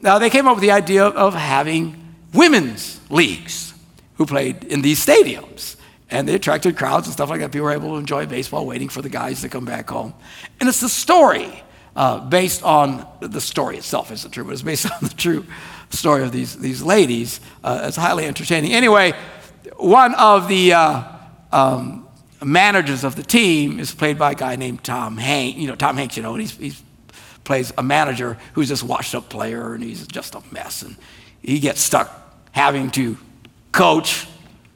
now 0.00 0.18
they 0.18 0.30
came 0.30 0.46
up 0.46 0.56
with 0.56 0.62
the 0.62 0.70
idea 0.70 1.06
of 1.06 1.34
having 1.34 2.07
women's 2.32 3.00
leagues 3.10 3.74
who 4.16 4.26
played 4.26 4.64
in 4.64 4.82
these 4.82 5.04
stadiums. 5.04 5.76
And 6.10 6.26
they 6.26 6.34
attracted 6.34 6.76
crowds 6.76 7.06
and 7.06 7.12
stuff 7.12 7.28
like 7.28 7.40
that. 7.40 7.52
People 7.52 7.66
were 7.66 7.72
able 7.72 7.90
to 7.90 7.96
enjoy 7.96 8.26
baseball 8.26 8.66
waiting 8.66 8.88
for 8.88 9.02
the 9.02 9.10
guys 9.10 9.42
to 9.42 9.48
come 9.48 9.64
back 9.66 9.90
home. 9.90 10.14
And 10.58 10.68
it's 10.68 10.80
the 10.80 10.88
story 10.88 11.62
uh, 11.94 12.20
based 12.20 12.62
on 12.62 13.06
the 13.20 13.40
story 13.40 13.76
itself, 13.76 14.10
isn't 14.10 14.30
true, 14.30 14.44
but 14.44 14.52
it's 14.52 14.62
based 14.62 14.86
on 14.90 14.98
the 15.02 15.14
true 15.14 15.44
story 15.90 16.22
of 16.22 16.32
these, 16.32 16.56
these 16.56 16.82
ladies. 16.82 17.40
Uh, 17.62 17.82
it's 17.84 17.96
highly 17.96 18.24
entertaining. 18.24 18.72
Anyway, 18.72 19.12
one 19.76 20.14
of 20.14 20.48
the 20.48 20.72
uh, 20.72 21.02
um, 21.52 22.08
managers 22.42 23.04
of 23.04 23.14
the 23.14 23.22
team 23.22 23.78
is 23.78 23.94
played 23.94 24.18
by 24.18 24.32
a 24.32 24.34
guy 24.34 24.56
named 24.56 24.82
Tom 24.82 25.18
Hanks. 25.18 25.58
You 25.58 25.66
know, 25.66 25.74
Tom 25.74 25.96
Hanks, 25.96 26.16
you 26.16 26.22
know, 26.22 26.32
and 26.32 26.40
he's, 26.40 26.56
he's 26.56 26.82
plays 27.48 27.72
a 27.78 27.82
manager 27.82 28.36
who's 28.52 28.68
this 28.68 28.82
washed 28.82 29.14
up 29.14 29.30
player 29.30 29.72
and 29.72 29.82
he's 29.82 30.06
just 30.06 30.34
a 30.34 30.42
mess. 30.52 30.82
And 30.82 30.96
he 31.42 31.60
gets 31.60 31.80
stuck 31.80 32.10
having 32.52 32.90
to 32.92 33.16
coach, 33.72 34.26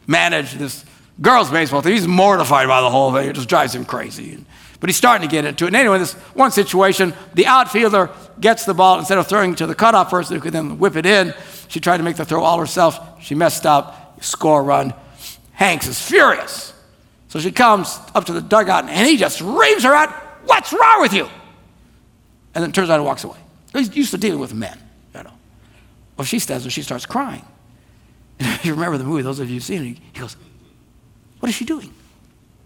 manage 0.06 0.52
this 0.54 0.84
girls' 1.20 1.50
baseball 1.50 1.82
team. 1.82 1.92
He's 1.92 2.06
mortified 2.06 2.68
by 2.68 2.80
the 2.80 2.90
whole 2.90 3.12
thing. 3.12 3.28
It 3.28 3.34
just 3.34 3.48
drives 3.48 3.74
him 3.74 3.84
crazy. 3.84 4.44
But 4.80 4.88
he's 4.88 4.96
starting 4.96 5.28
to 5.28 5.30
get 5.30 5.44
into 5.44 5.64
it. 5.64 5.68
And 5.68 5.76
anyway, 5.76 5.98
this 5.98 6.14
one 6.34 6.50
situation, 6.50 7.14
the 7.34 7.46
outfielder 7.46 8.10
gets 8.40 8.64
the 8.64 8.74
ball 8.74 8.98
instead 8.98 9.18
of 9.18 9.28
throwing 9.28 9.54
to 9.56 9.66
the 9.66 9.74
cutoff 9.74 10.10
person 10.10 10.34
who 10.34 10.40
could 10.40 10.52
then 10.52 10.78
whip 10.78 10.96
it 10.96 11.06
in. 11.06 11.34
She 11.68 11.78
tried 11.78 11.98
to 11.98 12.02
make 12.02 12.16
the 12.16 12.24
throw 12.24 12.42
all 12.42 12.58
herself. 12.58 13.22
She 13.22 13.34
messed 13.34 13.64
up. 13.64 14.22
Score 14.22 14.62
run. 14.62 14.92
Hanks 15.52 15.86
is 15.86 16.00
furious. 16.00 16.72
So 17.28 17.38
she 17.38 17.52
comes 17.52 17.98
up 18.14 18.24
to 18.26 18.32
the 18.32 18.42
dugout 18.42 18.88
and 18.88 19.06
he 19.06 19.16
just 19.16 19.40
reams 19.40 19.84
her 19.84 19.94
out. 19.94 20.10
What's 20.44 20.72
wrong 20.72 21.00
with 21.00 21.12
you? 21.12 21.28
And 22.54 22.62
then 22.62 22.72
turns 22.72 22.90
around 22.90 22.98
and 22.98 23.06
walks 23.06 23.24
away. 23.24 23.38
He's 23.72 23.94
used 23.96 24.10
to 24.10 24.18
dealing 24.18 24.40
with 24.40 24.52
men. 24.52 24.78
Well, 26.22 26.26
she 26.28 26.38
stands 26.38 26.64
and 26.64 26.72
she 26.72 26.82
starts 26.82 27.04
crying. 27.04 27.44
And 28.38 28.64
you 28.64 28.74
remember 28.74 28.96
the 28.96 29.02
movie, 29.02 29.22
those 29.22 29.40
of 29.40 29.48
you 29.48 29.56
who've 29.56 29.64
seen 29.64 29.82
it, 29.82 29.98
he 30.12 30.20
goes, 30.20 30.36
What 31.40 31.48
is 31.48 31.56
she 31.56 31.64
doing? 31.64 31.92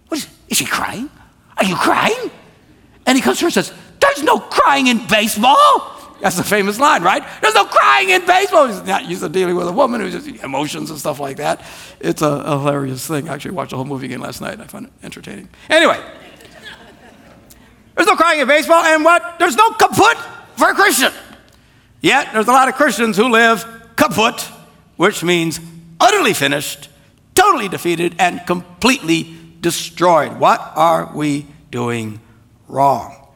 What 0.09 0.19
is, 0.19 0.29
is 0.51 0.59
she 0.59 0.67
crying? 0.67 1.09
Are 1.57 1.65
you 1.65 1.75
crying? 1.75 2.31
And 3.07 3.17
he 3.17 3.23
comes 3.23 3.39
to 3.39 3.45
her 3.45 3.47
and 3.47 3.55
says, 3.55 3.73
There's 3.99 4.23
no 4.23 4.41
crying 4.41 4.89
in 4.89 5.07
baseball. 5.07 5.91
That's 6.21 6.37
the 6.37 6.45
famous 6.45 6.79
line, 6.79 7.03
right? 7.03 7.27
There's 7.41 7.55
no 7.55 7.65
crying 7.65 8.11
in 8.11 8.27
baseball. 8.27 8.67
He's 8.67 8.83
not 8.83 9.07
used 9.07 9.23
to 9.23 9.31
dealing 9.31 9.57
with 9.57 9.69
a 9.69 9.73
woman 9.73 10.03
who's 10.03 10.13
just 10.13 10.45
emotions 10.45 10.91
and 10.91 10.99
stuff 10.99 11.19
like 11.19 11.39
that. 11.39 11.65
It's 11.99 12.21
a, 12.21 12.27
a 12.29 12.59
hilarious 12.59 13.07
thing. 13.07 13.31
I 13.31 13.33
actually 13.33 13.53
watched 13.53 13.71
the 13.71 13.77
whole 13.77 13.87
movie 13.87 14.05
again 14.05 14.21
last 14.21 14.43
night. 14.43 14.61
I 14.61 14.65
found 14.65 14.89
it 14.89 14.93
entertaining. 15.03 15.49
Anyway, 15.71 15.99
there's 17.95 18.07
no 18.07 18.17
crying 18.17 18.41
in 18.41 18.49
baseball, 18.49 18.85
and 18.85 19.03
what? 19.03 19.39
There's 19.39 19.57
no 19.57 19.71
kaput 19.71 20.19
for 20.57 20.69
a 20.69 20.75
Christian. 20.75 21.11
Yet, 22.07 22.29
there's 22.33 22.47
a 22.47 22.53
lot 22.53 22.69
of 22.69 22.77
Christians 22.77 23.17
who 23.17 23.29
live 23.29 23.67
kaput, 23.97 24.41
which 24.97 25.25
means 25.25 25.59
utterly 25.99 26.35
finished, 26.35 26.89
totally 27.35 27.69
defeated, 27.69 28.15
and 28.21 28.47
completely 28.47 29.37
destroyed. 29.61 30.39
What 30.39 30.61
are 30.77 31.11
we 31.13 31.49
doing 31.73 32.21
wrong? 32.69 33.27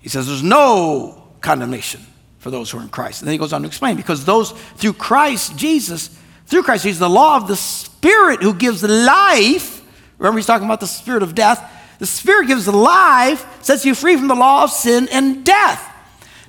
He 0.00 0.08
says 0.08 0.26
there's 0.26 0.42
no 0.42 1.28
condemnation 1.42 2.00
for 2.38 2.50
those 2.50 2.70
who 2.70 2.78
are 2.78 2.82
in 2.82 2.88
Christ. 2.88 3.20
And 3.20 3.28
then 3.28 3.32
he 3.32 3.38
goes 3.38 3.52
on 3.52 3.60
to 3.60 3.68
explain 3.68 3.96
because 3.96 4.24
those 4.24 4.52
through 4.76 4.94
Christ 4.94 5.58
Jesus, 5.58 6.08
through 6.46 6.62
Christ 6.62 6.84
Jesus, 6.84 6.98
the 6.98 7.10
law 7.10 7.36
of 7.36 7.48
the 7.48 7.56
Spirit 7.56 8.42
who 8.42 8.54
gives 8.54 8.82
life. 8.82 9.82
Remember, 10.16 10.38
he's 10.38 10.46
talking 10.46 10.64
about 10.64 10.80
the 10.80 10.86
spirit 10.86 11.22
of 11.22 11.34
death 11.34 11.70
the 11.98 12.06
Spirit 12.06 12.46
gives 12.46 12.68
life, 12.68 13.46
sets 13.62 13.84
you 13.84 13.94
free 13.94 14.16
from 14.16 14.28
the 14.28 14.34
law 14.34 14.64
of 14.64 14.70
sin 14.70 15.08
and 15.10 15.44
death. 15.44 15.92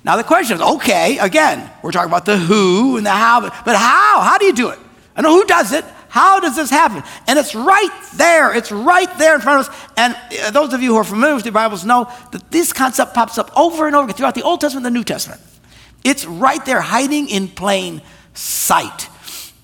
Now 0.04 0.16
the 0.16 0.24
question 0.24 0.58
is, 0.58 0.62
okay, 0.62 1.18
again, 1.18 1.70
we're 1.82 1.92
talking 1.92 2.10
about 2.10 2.26
the 2.26 2.38
who 2.38 2.98
and 2.98 3.06
the 3.06 3.12
how, 3.12 3.42
but 3.42 3.76
how? 3.76 4.22
How 4.22 4.38
do 4.38 4.46
you 4.46 4.54
do 4.54 4.70
it? 4.70 4.80
I 5.16 5.22
know 5.22 5.34
who 5.34 5.46
does 5.46 5.74
it. 5.74 5.84
How 6.10 6.40
does 6.40 6.56
this 6.56 6.70
happen? 6.70 7.04
And 7.28 7.38
it's 7.38 7.54
right 7.54 8.10
there. 8.16 8.56
It's 8.56 8.72
right 8.72 9.18
there 9.18 9.36
in 9.36 9.42
front 9.42 9.62
of 9.62 9.70
us. 9.70 9.88
And 9.98 10.16
uh, 10.42 10.52
those 10.52 10.74
of 10.74 10.82
you 10.82 10.94
who 10.94 10.98
are 10.98 11.04
familiar 11.04 11.36
with 11.36 11.44
the 11.44 11.52
Bibles 11.52 11.84
know 11.84 12.10
that 12.32 12.50
this 12.50 12.72
concept 12.72 13.14
pops 13.14 13.38
up 13.38 13.52
over 13.58 13.88
and 13.88 13.96
over 13.96 14.14
throughout 14.14 14.36
the 14.36 14.44
Old 14.44 14.62
Testament 14.62 14.86
and 14.86 14.96
the 14.96 15.00
New 15.00 15.04
Testament. 15.04 15.42
It's 16.04 16.26
right 16.26 16.64
there, 16.66 16.80
hiding 16.80 17.28
in 17.30 17.50
plain 17.50 18.02
sight. 18.34 19.10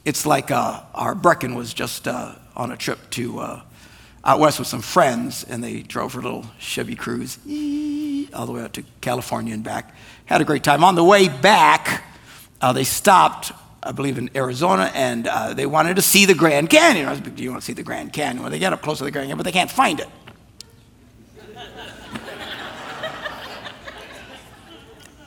It's 0.04 0.26
like 0.26 0.52
uh, 0.52 0.82
our 0.94 1.16
Brecken 1.16 1.56
was 1.56 1.74
just 1.74 2.08
uh, 2.08 2.36
on 2.56 2.72
a 2.72 2.78
trip 2.78 3.10
to 3.12 3.40
uh, 3.40 3.62
out 4.26 4.40
west 4.40 4.60
with 4.60 4.68
some 4.68 4.82
friends, 4.82 5.46
and 5.46 5.64
they 5.64 5.82
drove 5.82 6.14
her 6.14 6.22
little 6.22 6.46
Chevy 6.60 6.96
Cruze 6.96 7.38
all 8.34 8.46
the 8.46 8.52
way 8.52 8.62
out 8.62 8.74
to 8.74 8.84
California 9.00 9.54
and 9.54 9.64
back. 9.64 9.96
Had 10.26 10.42
a 10.42 10.46
great 10.46 10.64
time. 10.64 10.84
On 10.84 10.96
the 10.96 11.04
way 11.04 11.28
back, 11.28 12.04
uh, 12.62 12.74
they 12.74 12.84
stopped, 12.84 13.52
I 13.82 13.92
believe, 13.92 14.18
in 14.18 14.30
Arizona, 14.36 14.92
and 14.94 15.28
uh, 15.28 15.54
they 15.54 15.66
wanted 15.66 15.96
to 15.98 16.02
see 16.02 16.26
the 16.26 16.34
Grand 16.34 16.70
Canyon. 16.70 17.08
I 17.08 17.12
was 17.12 17.22
like, 17.22 17.36
Do 17.36 17.44
you 17.44 17.52
want 17.52 17.62
to 17.62 17.66
see 17.66 17.74
the 17.74 17.84
Grand 17.84 18.14
Canyon? 18.14 18.42
Well, 18.42 18.52
they 18.52 18.60
get 18.60 18.74
up 18.74 18.82
close 18.82 19.00
to 19.00 19.04
the 19.04 19.12
Grand 19.12 19.26
Canyon, 19.26 19.38
but 19.38 19.44
they 19.44 19.52
can't 19.52 19.72
find 19.72 20.00
it. 20.00 20.10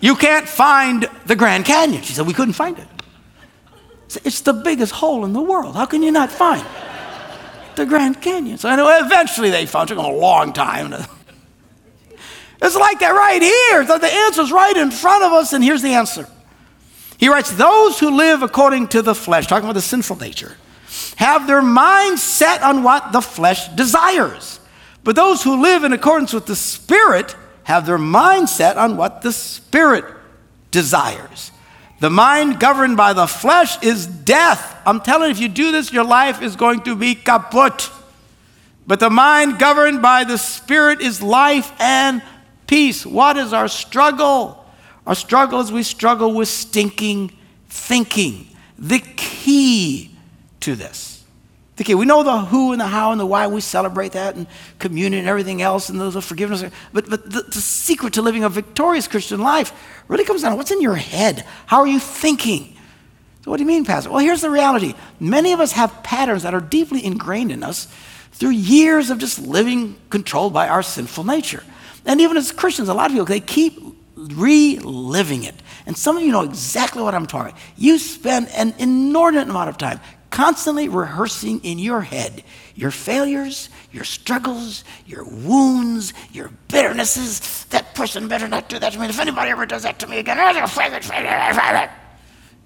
you 0.00 0.16
can't 0.16 0.48
find 0.48 1.08
the 1.26 1.36
Grand 1.36 1.64
Canyon. 1.64 2.02
She 2.02 2.12
said, 2.12 2.26
We 2.26 2.34
couldn't 2.34 2.54
find 2.54 2.78
it. 2.78 2.88
It's 4.24 4.40
the 4.40 4.52
biggest 4.52 4.92
hole 4.92 5.24
in 5.24 5.32
the 5.32 5.42
world. 5.42 5.74
How 5.74 5.84
can 5.84 6.02
you 6.02 6.12
not 6.12 6.30
find 6.30 6.64
the 7.76 7.86
Grand 7.86 8.20
Canyon. 8.20 8.58
So 8.58 8.68
anyway, 8.68 8.98
eventually 9.00 9.50
they 9.50 9.66
found 9.66 9.90
it. 9.90 9.92
It 9.92 9.96
took 9.96 10.04
them 10.04 10.14
a 10.14 10.18
long 10.18 10.52
time. 10.52 10.94
It's 12.60 12.76
like 12.76 13.00
that 13.00 13.10
right 13.10 13.42
here. 13.42 13.84
The 13.84 14.06
answer's 14.06 14.50
right 14.50 14.76
in 14.76 14.90
front 14.90 15.24
of 15.24 15.32
us, 15.32 15.52
and 15.52 15.62
here's 15.62 15.82
the 15.82 15.94
answer. 15.94 16.26
He 17.18 17.28
writes, 17.28 17.50
Those 17.52 17.98
who 17.98 18.16
live 18.16 18.42
according 18.42 18.88
to 18.88 19.02
the 19.02 19.14
flesh, 19.14 19.46
talking 19.46 19.64
about 19.64 19.74
the 19.74 19.82
sinful 19.82 20.16
nature, 20.16 20.56
have 21.16 21.46
their 21.46 21.62
mind 21.62 22.18
set 22.18 22.62
on 22.62 22.82
what 22.82 23.12
the 23.12 23.20
flesh 23.20 23.68
desires. 23.68 24.60
But 25.04 25.16
those 25.16 25.42
who 25.42 25.62
live 25.62 25.84
in 25.84 25.92
accordance 25.92 26.32
with 26.32 26.46
the 26.46 26.56
Spirit 26.56 27.36
have 27.64 27.86
their 27.86 27.98
mind 27.98 28.48
set 28.48 28.76
on 28.76 28.96
what 28.96 29.22
the 29.22 29.32
Spirit 29.32 30.04
desires. 30.70 31.52
The 32.00 32.10
mind 32.10 32.60
governed 32.60 32.96
by 32.96 33.12
the 33.12 33.26
flesh 33.26 33.82
is 33.82 34.06
death. 34.06 34.80
I'm 34.84 35.00
telling 35.00 35.28
you, 35.28 35.30
if 35.32 35.40
you 35.40 35.48
do 35.48 35.72
this, 35.72 35.92
your 35.92 36.04
life 36.04 36.42
is 36.42 36.56
going 36.56 36.82
to 36.82 36.94
be 36.94 37.14
kaput. 37.14 37.90
But 38.86 39.00
the 39.00 39.10
mind 39.10 39.58
governed 39.58 40.02
by 40.02 40.24
the 40.24 40.36
Spirit 40.36 41.00
is 41.00 41.22
life 41.22 41.72
and 41.80 42.22
peace. 42.66 43.04
What 43.06 43.36
is 43.36 43.52
our 43.52 43.68
struggle? 43.68 44.64
Our 45.06 45.14
struggle 45.14 45.60
is 45.60 45.70
we 45.70 45.82
struggle 45.82 46.34
with 46.34 46.48
stinking 46.48 47.32
thinking. 47.68 48.48
The 48.78 48.98
key 48.98 50.10
to 50.60 50.74
this 50.74 51.16
Okay, 51.80 51.94
we 51.94 52.06
know 52.06 52.22
the 52.22 52.38
who 52.38 52.72
and 52.72 52.80
the 52.80 52.86
how 52.86 53.12
and 53.12 53.20
the 53.20 53.26
why. 53.26 53.46
We 53.46 53.60
celebrate 53.60 54.12
that 54.12 54.34
and 54.34 54.46
communion 54.78 55.20
and 55.20 55.28
everything 55.28 55.60
else 55.60 55.90
and 55.90 56.00
those 56.00 56.16
of 56.16 56.24
forgiveness. 56.24 56.64
But, 56.92 57.10
but 57.10 57.30
the, 57.30 57.42
the 57.42 57.60
secret 57.60 58.14
to 58.14 58.22
living 58.22 58.44
a 58.44 58.48
victorious 58.48 59.06
Christian 59.06 59.40
life 59.40 59.72
really 60.08 60.24
comes 60.24 60.40
down 60.40 60.52
to 60.52 60.56
what's 60.56 60.70
in 60.70 60.80
your 60.80 60.94
head. 60.94 61.44
How 61.66 61.80
are 61.80 61.86
you 61.86 62.00
thinking? 62.00 62.74
So, 63.44 63.50
what 63.50 63.58
do 63.58 63.62
you 63.62 63.66
mean, 63.66 63.84
Pastor? 63.84 64.10
Well, 64.10 64.20
here's 64.20 64.40
the 64.40 64.48
reality 64.48 64.94
many 65.20 65.52
of 65.52 65.60
us 65.60 65.72
have 65.72 66.02
patterns 66.02 66.44
that 66.44 66.54
are 66.54 66.62
deeply 66.62 67.04
ingrained 67.04 67.52
in 67.52 67.62
us 67.62 67.88
through 68.32 68.50
years 68.50 69.10
of 69.10 69.18
just 69.18 69.38
living 69.38 69.96
controlled 70.08 70.54
by 70.54 70.68
our 70.68 70.82
sinful 70.82 71.24
nature. 71.24 71.62
And 72.06 72.20
even 72.20 72.36
as 72.36 72.52
Christians, 72.52 72.88
a 72.88 72.94
lot 72.94 73.06
of 73.06 73.12
people, 73.12 73.26
they 73.26 73.40
keep 73.40 73.78
reliving 74.16 75.44
it. 75.44 75.54
And 75.84 75.96
some 75.96 76.16
of 76.16 76.22
you 76.22 76.32
know 76.32 76.42
exactly 76.42 77.02
what 77.02 77.14
I'm 77.14 77.26
talking 77.26 77.52
about. 77.52 77.62
You 77.76 77.98
spend 77.98 78.48
an 78.50 78.74
inordinate 78.78 79.48
amount 79.48 79.68
of 79.68 79.78
time 79.78 80.00
constantly 80.30 80.88
rehearsing 80.88 81.60
in 81.60 81.78
your 81.78 82.00
head 82.00 82.42
your 82.74 82.90
failures, 82.90 83.70
your 83.90 84.04
struggles, 84.04 84.84
your 85.06 85.24
wounds, 85.24 86.12
your 86.30 86.50
bitternesses. 86.68 87.66
That 87.70 87.94
person 87.94 88.28
better 88.28 88.46
not 88.46 88.68
do 88.68 88.78
that 88.78 88.92
to 88.92 88.98
me. 88.98 89.06
If 89.06 89.18
anybody 89.18 89.50
ever 89.50 89.64
does 89.64 89.84
that 89.84 89.98
to 90.00 90.06
me 90.06 90.18
again, 90.18 90.36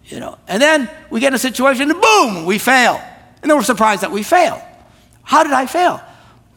You 0.06 0.18
know, 0.18 0.36
and 0.48 0.60
then 0.60 0.90
we 1.10 1.20
get 1.20 1.28
in 1.28 1.34
a 1.34 1.38
situation 1.38 1.92
and 1.92 2.00
boom, 2.00 2.44
we 2.44 2.58
fail. 2.58 3.00
And 3.40 3.48
then 3.48 3.56
we're 3.56 3.62
surprised 3.62 4.02
that 4.02 4.10
we 4.10 4.24
fail. 4.24 4.60
How 5.22 5.44
did 5.44 5.52
I 5.52 5.66
fail? 5.66 6.02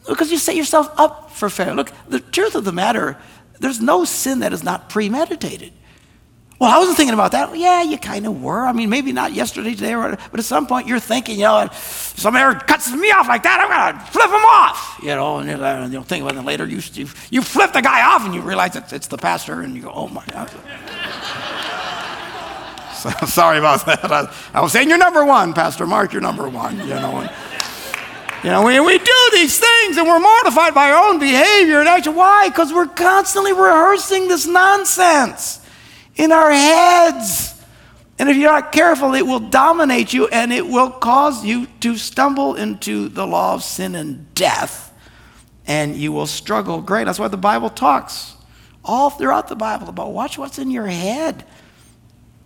Because 0.08 0.30
you 0.30 0.38
set 0.38 0.56
yourself 0.56 0.88
up 0.98 1.30
for 1.30 1.48
failure. 1.48 1.74
Look, 1.74 1.92
the 2.08 2.20
truth 2.20 2.54
of 2.54 2.64
the 2.64 2.72
matter, 2.72 3.16
there's 3.60 3.80
no 3.80 4.04
sin 4.04 4.40
that 4.40 4.52
is 4.52 4.62
not 4.62 4.88
premeditated. 4.88 5.72
Well, 6.60 6.70
I 6.72 6.78
wasn't 6.78 6.96
thinking 6.96 7.14
about 7.14 7.32
that. 7.32 7.50
Well, 7.50 7.60
yeah, 7.60 7.82
you 7.82 7.98
kind 7.98 8.24
of 8.26 8.40
were. 8.42 8.64
I 8.64 8.72
mean, 8.72 8.88
maybe 8.88 9.12
not 9.12 9.32
yesterday, 9.32 9.74
today, 9.74 9.94
or, 9.94 10.16
but 10.30 10.38
at 10.38 10.46
some 10.46 10.66
point 10.66 10.86
you're 10.86 11.00
thinking, 11.00 11.36
you 11.36 11.44
know, 11.44 11.62
if 11.62 12.14
somebody 12.16 12.60
cuts 12.60 12.92
me 12.92 13.10
off 13.10 13.26
like 13.26 13.42
that, 13.42 13.60
I'm 13.60 13.68
going 13.68 13.98
to 13.98 14.06
flip 14.12 14.28
him 14.28 14.36
off. 14.36 15.00
You 15.02 15.08
know, 15.08 15.38
and 15.38 15.50
uh, 15.50 15.78
you'll, 15.80 15.92
you'll 15.92 16.04
think 16.04 16.24
about 16.24 16.36
it 16.36 16.42
later. 16.46 16.64
You, 16.64 16.80
you, 16.92 17.08
you 17.30 17.42
flip 17.42 17.72
the 17.72 17.82
guy 17.82 18.02
off 18.02 18.24
and 18.24 18.32
you 18.34 18.40
realize 18.40 18.76
it's, 18.76 18.92
it's 18.92 19.08
the 19.08 19.18
pastor, 19.18 19.62
and 19.62 19.74
you 19.74 19.82
go, 19.82 19.90
oh 19.92 20.06
my 20.08 20.24
God. 20.26 20.48
so, 22.94 23.10
sorry 23.26 23.58
about 23.58 23.84
that. 23.86 24.04
I, 24.04 24.32
I, 24.54 24.60
was 24.60 24.70
saying 24.72 24.88
you're 24.88 24.96
number 24.96 25.24
one, 25.24 25.54
Pastor 25.54 25.86
Mark, 25.86 26.12
you're 26.12 26.22
number 26.22 26.48
one, 26.48 26.78
you 26.78 26.86
know. 26.86 27.18
And, 27.18 27.30
you 28.44 28.50
know, 28.50 28.62
we, 28.62 28.78
we 28.78 28.98
do 28.98 29.28
these 29.32 29.58
things 29.58 29.96
and 29.96 30.06
we're 30.06 30.20
mortified 30.20 30.74
by 30.74 30.90
our 30.90 31.08
own 31.08 31.18
behavior 31.18 31.80
and 31.80 31.88
action. 31.88 32.14
Why? 32.14 32.50
Because 32.50 32.74
we're 32.74 32.86
constantly 32.86 33.54
rehearsing 33.54 34.28
this 34.28 34.46
nonsense 34.46 35.66
in 36.16 36.30
our 36.30 36.50
heads. 36.50 37.58
And 38.18 38.28
if 38.28 38.36
you're 38.36 38.52
not 38.52 38.70
careful, 38.70 39.14
it 39.14 39.26
will 39.26 39.40
dominate 39.40 40.12
you 40.12 40.28
and 40.28 40.52
it 40.52 40.66
will 40.66 40.90
cause 40.90 41.42
you 41.42 41.66
to 41.80 41.96
stumble 41.96 42.54
into 42.54 43.08
the 43.08 43.26
law 43.26 43.54
of 43.54 43.62
sin 43.62 43.94
and 43.94 44.34
death. 44.34 44.92
And 45.66 45.96
you 45.96 46.12
will 46.12 46.26
struggle 46.26 46.82
great. 46.82 47.04
That's 47.04 47.18
why 47.18 47.28
the 47.28 47.38
Bible 47.38 47.70
talks 47.70 48.36
all 48.84 49.08
throughout 49.08 49.48
the 49.48 49.56
Bible 49.56 49.88
about 49.88 50.12
watch 50.12 50.36
what's 50.36 50.58
in 50.58 50.70
your 50.70 50.86
head. 50.86 51.46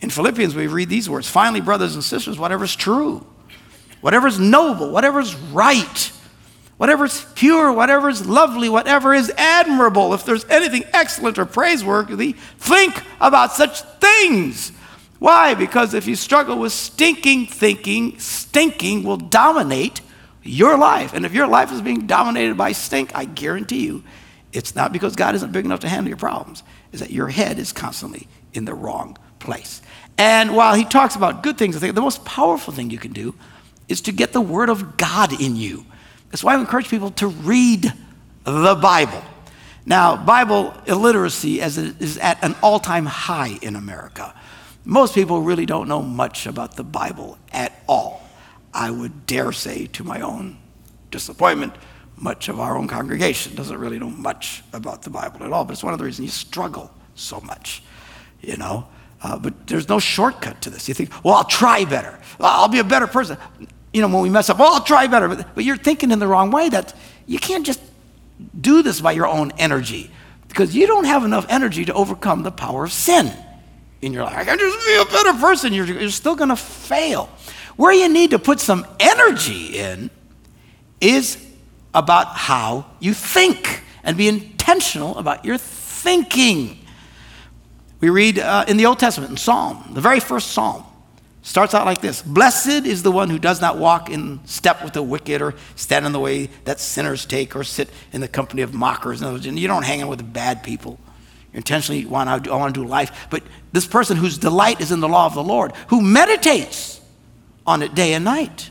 In 0.00 0.10
Philippians, 0.10 0.54
we 0.54 0.68
read 0.68 0.88
these 0.88 1.10
words 1.10 1.28
Finally, 1.28 1.60
brothers 1.60 1.96
and 1.96 2.04
sisters, 2.04 2.38
whatever's 2.38 2.76
true, 2.76 3.26
whatever's 4.00 4.38
noble, 4.38 4.90
whatever's 4.90 5.34
right, 5.34 6.12
whatever's 6.76 7.24
pure, 7.34 7.72
whatever's 7.72 8.26
lovely, 8.26 8.68
whatever 8.68 9.12
is 9.14 9.30
admirable, 9.36 10.14
if 10.14 10.24
there's 10.24 10.44
anything 10.46 10.84
excellent 10.92 11.38
or 11.38 11.44
praiseworthy, 11.44 12.32
think 12.58 13.02
about 13.20 13.52
such 13.52 13.82
things. 14.00 14.72
Why? 15.18 15.54
Because 15.54 15.94
if 15.94 16.06
you 16.06 16.14
struggle 16.14 16.58
with 16.58 16.72
stinking 16.72 17.46
thinking, 17.46 18.18
stinking 18.20 19.02
will 19.02 19.16
dominate 19.16 20.00
your 20.44 20.78
life. 20.78 21.12
And 21.12 21.26
if 21.26 21.34
your 21.34 21.48
life 21.48 21.72
is 21.72 21.82
being 21.82 22.06
dominated 22.06 22.56
by 22.56 22.72
stink, 22.72 23.10
I 23.14 23.24
guarantee 23.24 23.84
you, 23.84 24.04
it's 24.52 24.74
not 24.74 24.92
because 24.92 25.16
God 25.16 25.34
isn't 25.34 25.52
big 25.52 25.64
enough 25.64 25.80
to 25.80 25.88
handle 25.88 26.08
your 26.08 26.16
problems, 26.16 26.62
is 26.92 27.00
that 27.00 27.10
your 27.10 27.28
head 27.28 27.58
is 27.58 27.72
constantly 27.72 28.28
in 28.54 28.64
the 28.64 28.74
wrong 28.74 29.18
place. 29.40 29.82
And 30.16 30.56
while 30.56 30.74
he 30.74 30.84
talks 30.84 31.16
about 31.16 31.42
good 31.42 31.58
things, 31.58 31.76
I 31.76 31.80
think 31.80 31.94
the 31.94 32.00
most 32.00 32.24
powerful 32.24 32.72
thing 32.72 32.90
you 32.90 32.98
can 32.98 33.12
do 33.12 33.34
is 33.88 34.02
to 34.02 34.12
get 34.12 34.32
the 34.32 34.40
Word 34.40 34.68
of 34.68 34.96
God 34.96 35.40
in 35.40 35.56
you. 35.56 35.84
That's 36.30 36.44
why 36.44 36.54
I 36.54 36.60
encourage 36.60 36.88
people 36.88 37.10
to 37.12 37.28
read 37.28 37.92
the 38.44 38.74
Bible. 38.74 39.22
Now, 39.86 40.16
Bible 40.16 40.74
illiteracy 40.86 41.60
is 41.60 42.18
at 42.18 42.44
an 42.44 42.54
all 42.62 42.78
time 42.78 43.06
high 43.06 43.58
in 43.62 43.76
America. 43.76 44.34
Most 44.84 45.14
people 45.14 45.40
really 45.40 45.66
don't 45.66 45.88
know 45.88 46.02
much 46.02 46.46
about 46.46 46.76
the 46.76 46.84
Bible 46.84 47.38
at 47.52 47.72
all. 47.88 48.22
I 48.72 48.90
would 48.90 49.26
dare 49.26 49.52
say, 49.52 49.86
to 49.86 50.04
my 50.04 50.20
own 50.20 50.58
disappointment, 51.10 51.74
much 52.16 52.48
of 52.48 52.60
our 52.60 52.76
own 52.76 52.88
congregation 52.88 53.54
doesn't 53.54 53.78
really 53.78 53.98
know 53.98 54.10
much 54.10 54.62
about 54.72 55.02
the 55.02 55.10
Bible 55.10 55.42
at 55.44 55.52
all. 55.52 55.64
But 55.64 55.72
it's 55.72 55.84
one 55.84 55.94
of 55.94 55.98
the 55.98 56.04
reasons 56.04 56.26
you 56.26 56.30
struggle 56.30 56.90
so 57.14 57.40
much, 57.40 57.82
you 58.42 58.56
know. 58.56 58.86
Uh, 59.22 59.38
but 59.38 59.66
there's 59.66 59.88
no 59.88 59.98
shortcut 59.98 60.60
to 60.62 60.70
this. 60.70 60.86
You 60.86 60.94
think, 60.94 61.10
well, 61.24 61.34
I'll 61.34 61.44
try 61.44 61.84
better. 61.84 62.18
I'll 62.38 62.68
be 62.68 62.78
a 62.78 62.84
better 62.84 63.06
person 63.06 63.38
you 63.92 64.02
know, 64.02 64.08
when 64.08 64.22
we 64.22 64.30
mess 64.30 64.50
up, 64.50 64.58
well, 64.58 64.74
I'll 64.74 64.84
try 64.84 65.06
better. 65.06 65.28
But, 65.28 65.54
but 65.54 65.64
you're 65.64 65.76
thinking 65.76 66.10
in 66.10 66.18
the 66.18 66.26
wrong 66.26 66.50
way 66.50 66.68
that 66.68 66.94
you 67.26 67.38
can't 67.38 67.64
just 67.64 67.80
do 68.58 68.82
this 68.82 69.00
by 69.00 69.12
your 69.12 69.26
own 69.26 69.52
energy 69.58 70.10
because 70.48 70.74
you 70.74 70.86
don't 70.86 71.04
have 71.04 71.24
enough 71.24 71.46
energy 71.48 71.84
to 71.84 71.92
overcome 71.94 72.42
the 72.42 72.50
power 72.50 72.84
of 72.84 72.92
sin 72.92 73.32
in 74.00 74.12
your 74.12 74.24
life. 74.24 74.36
I 74.36 74.44
can 74.44 74.58
just 74.58 74.86
be 74.86 74.94
a 74.96 75.04
better 75.04 75.38
person. 75.38 75.72
You're, 75.72 75.86
you're 75.86 76.10
still 76.10 76.36
going 76.36 76.50
to 76.50 76.56
fail. 76.56 77.28
Where 77.76 77.92
you 77.92 78.08
need 78.08 78.30
to 78.30 78.38
put 78.38 78.60
some 78.60 78.86
energy 78.98 79.78
in 79.78 80.10
is 81.00 81.44
about 81.94 82.28
how 82.28 82.86
you 83.00 83.14
think 83.14 83.82
and 84.02 84.16
be 84.16 84.28
intentional 84.28 85.16
about 85.18 85.44
your 85.44 85.58
thinking. 85.58 86.78
We 88.00 88.10
read 88.10 88.38
uh, 88.38 88.64
in 88.68 88.76
the 88.76 88.86
Old 88.86 88.98
Testament, 88.98 89.30
in 89.30 89.36
Psalm, 89.36 89.90
the 89.92 90.00
very 90.00 90.20
first 90.20 90.52
Psalm, 90.52 90.84
Starts 91.48 91.72
out 91.72 91.86
like 91.86 92.02
this 92.02 92.20
Blessed 92.20 92.84
is 92.84 93.02
the 93.02 93.10
one 93.10 93.30
who 93.30 93.38
does 93.38 93.58
not 93.58 93.78
walk 93.78 94.10
in 94.10 94.38
step 94.44 94.84
with 94.84 94.92
the 94.92 95.02
wicked 95.02 95.40
or 95.40 95.54
stand 95.76 96.04
in 96.04 96.12
the 96.12 96.20
way 96.20 96.50
that 96.64 96.78
sinners 96.78 97.24
take 97.24 97.56
or 97.56 97.64
sit 97.64 97.88
in 98.12 98.20
the 98.20 98.28
company 98.28 98.60
of 98.60 98.74
mockers. 98.74 99.22
And 99.22 99.58
you 99.58 99.66
don't 99.66 99.82
hang 99.82 100.02
out 100.02 100.10
with 100.10 100.30
bad 100.30 100.62
people. 100.62 100.98
You 101.54 101.56
intentionally 101.56 102.04
want 102.04 102.44
to, 102.44 102.50
want 102.50 102.74
to 102.74 102.82
do 102.82 102.86
life. 102.86 103.28
But 103.30 103.44
this 103.72 103.86
person 103.86 104.18
whose 104.18 104.36
delight 104.36 104.82
is 104.82 104.92
in 104.92 105.00
the 105.00 105.08
law 105.08 105.24
of 105.24 105.32
the 105.32 105.42
Lord, 105.42 105.72
who 105.86 106.02
meditates 106.02 107.00
on 107.66 107.82
it 107.82 107.94
day 107.94 108.12
and 108.12 108.26
night. 108.26 108.68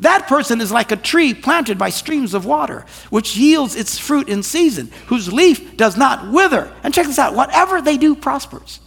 That 0.00 0.26
person 0.26 0.60
is 0.60 0.72
like 0.72 0.90
a 0.90 0.96
tree 0.96 1.32
planted 1.32 1.78
by 1.78 1.90
streams 1.90 2.34
of 2.34 2.44
water, 2.44 2.84
which 3.10 3.36
yields 3.36 3.76
its 3.76 3.96
fruit 3.96 4.28
in 4.28 4.42
season, 4.42 4.90
whose 5.06 5.32
leaf 5.32 5.76
does 5.76 5.96
not 5.96 6.32
wither. 6.32 6.72
And 6.82 6.92
check 6.92 7.06
this 7.06 7.20
out 7.20 7.36
whatever 7.36 7.80
they 7.80 7.96
do 7.96 8.16
prospers. 8.16 8.80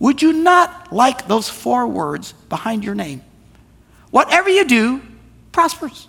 Would 0.00 0.22
you 0.22 0.32
not 0.32 0.92
like 0.92 1.28
those 1.28 1.48
four 1.48 1.86
words 1.86 2.32
behind 2.48 2.84
your 2.84 2.94
name? 2.94 3.22
Whatever 4.10 4.48
you 4.48 4.64
do 4.64 5.02
prospers. 5.52 6.08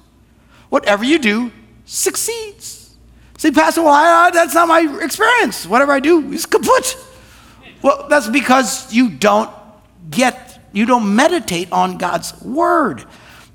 Whatever 0.69 1.03
you 1.03 1.19
do 1.19 1.51
succeeds. 1.85 2.95
See, 3.37 3.51
Pastor, 3.51 3.81
well, 3.81 3.93
I, 3.93 4.31
that's 4.31 4.53
not 4.53 4.67
my 4.67 4.99
experience. 5.01 5.67
Whatever 5.67 5.91
I 5.91 5.99
do 5.99 6.31
is 6.31 6.45
kaput. 6.45 6.97
Well, 7.81 8.07
that's 8.09 8.29
because 8.29 8.93
you 8.93 9.09
don't 9.09 9.49
get, 10.09 10.59
you 10.71 10.85
don't 10.85 11.15
meditate 11.15 11.71
on 11.71 11.97
God's 11.97 12.39
word. 12.41 13.03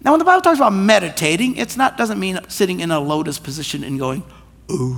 Now, 0.05 0.11
when 0.11 0.19
the 0.19 0.25
Bible 0.25 0.43
talks 0.43 0.59
about 0.59 0.75
meditating, 0.75 1.57
it's 1.57 1.77
not 1.77 1.97
doesn't 1.97 2.21
mean 2.21 2.41
sitting 2.49 2.81
in 2.81 2.91
a 2.91 3.01
lotus 3.01 3.39
position 3.39 3.83
and 3.83 3.99
going, 3.99 4.23
ooh. 4.71 4.95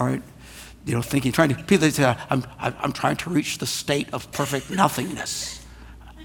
All 0.00 0.06
right 0.06 0.22
you 0.88 0.94
know, 0.94 1.02
thinking, 1.02 1.32
trying 1.32 1.50
to, 1.50 1.54
people 1.64 1.90
say, 1.90 2.16
I'm, 2.30 2.44
I'm 2.58 2.92
trying 2.92 3.16
to 3.16 3.30
reach 3.30 3.58
the 3.58 3.66
state 3.66 4.08
of 4.14 4.32
perfect 4.32 4.70
nothingness. 4.70 5.62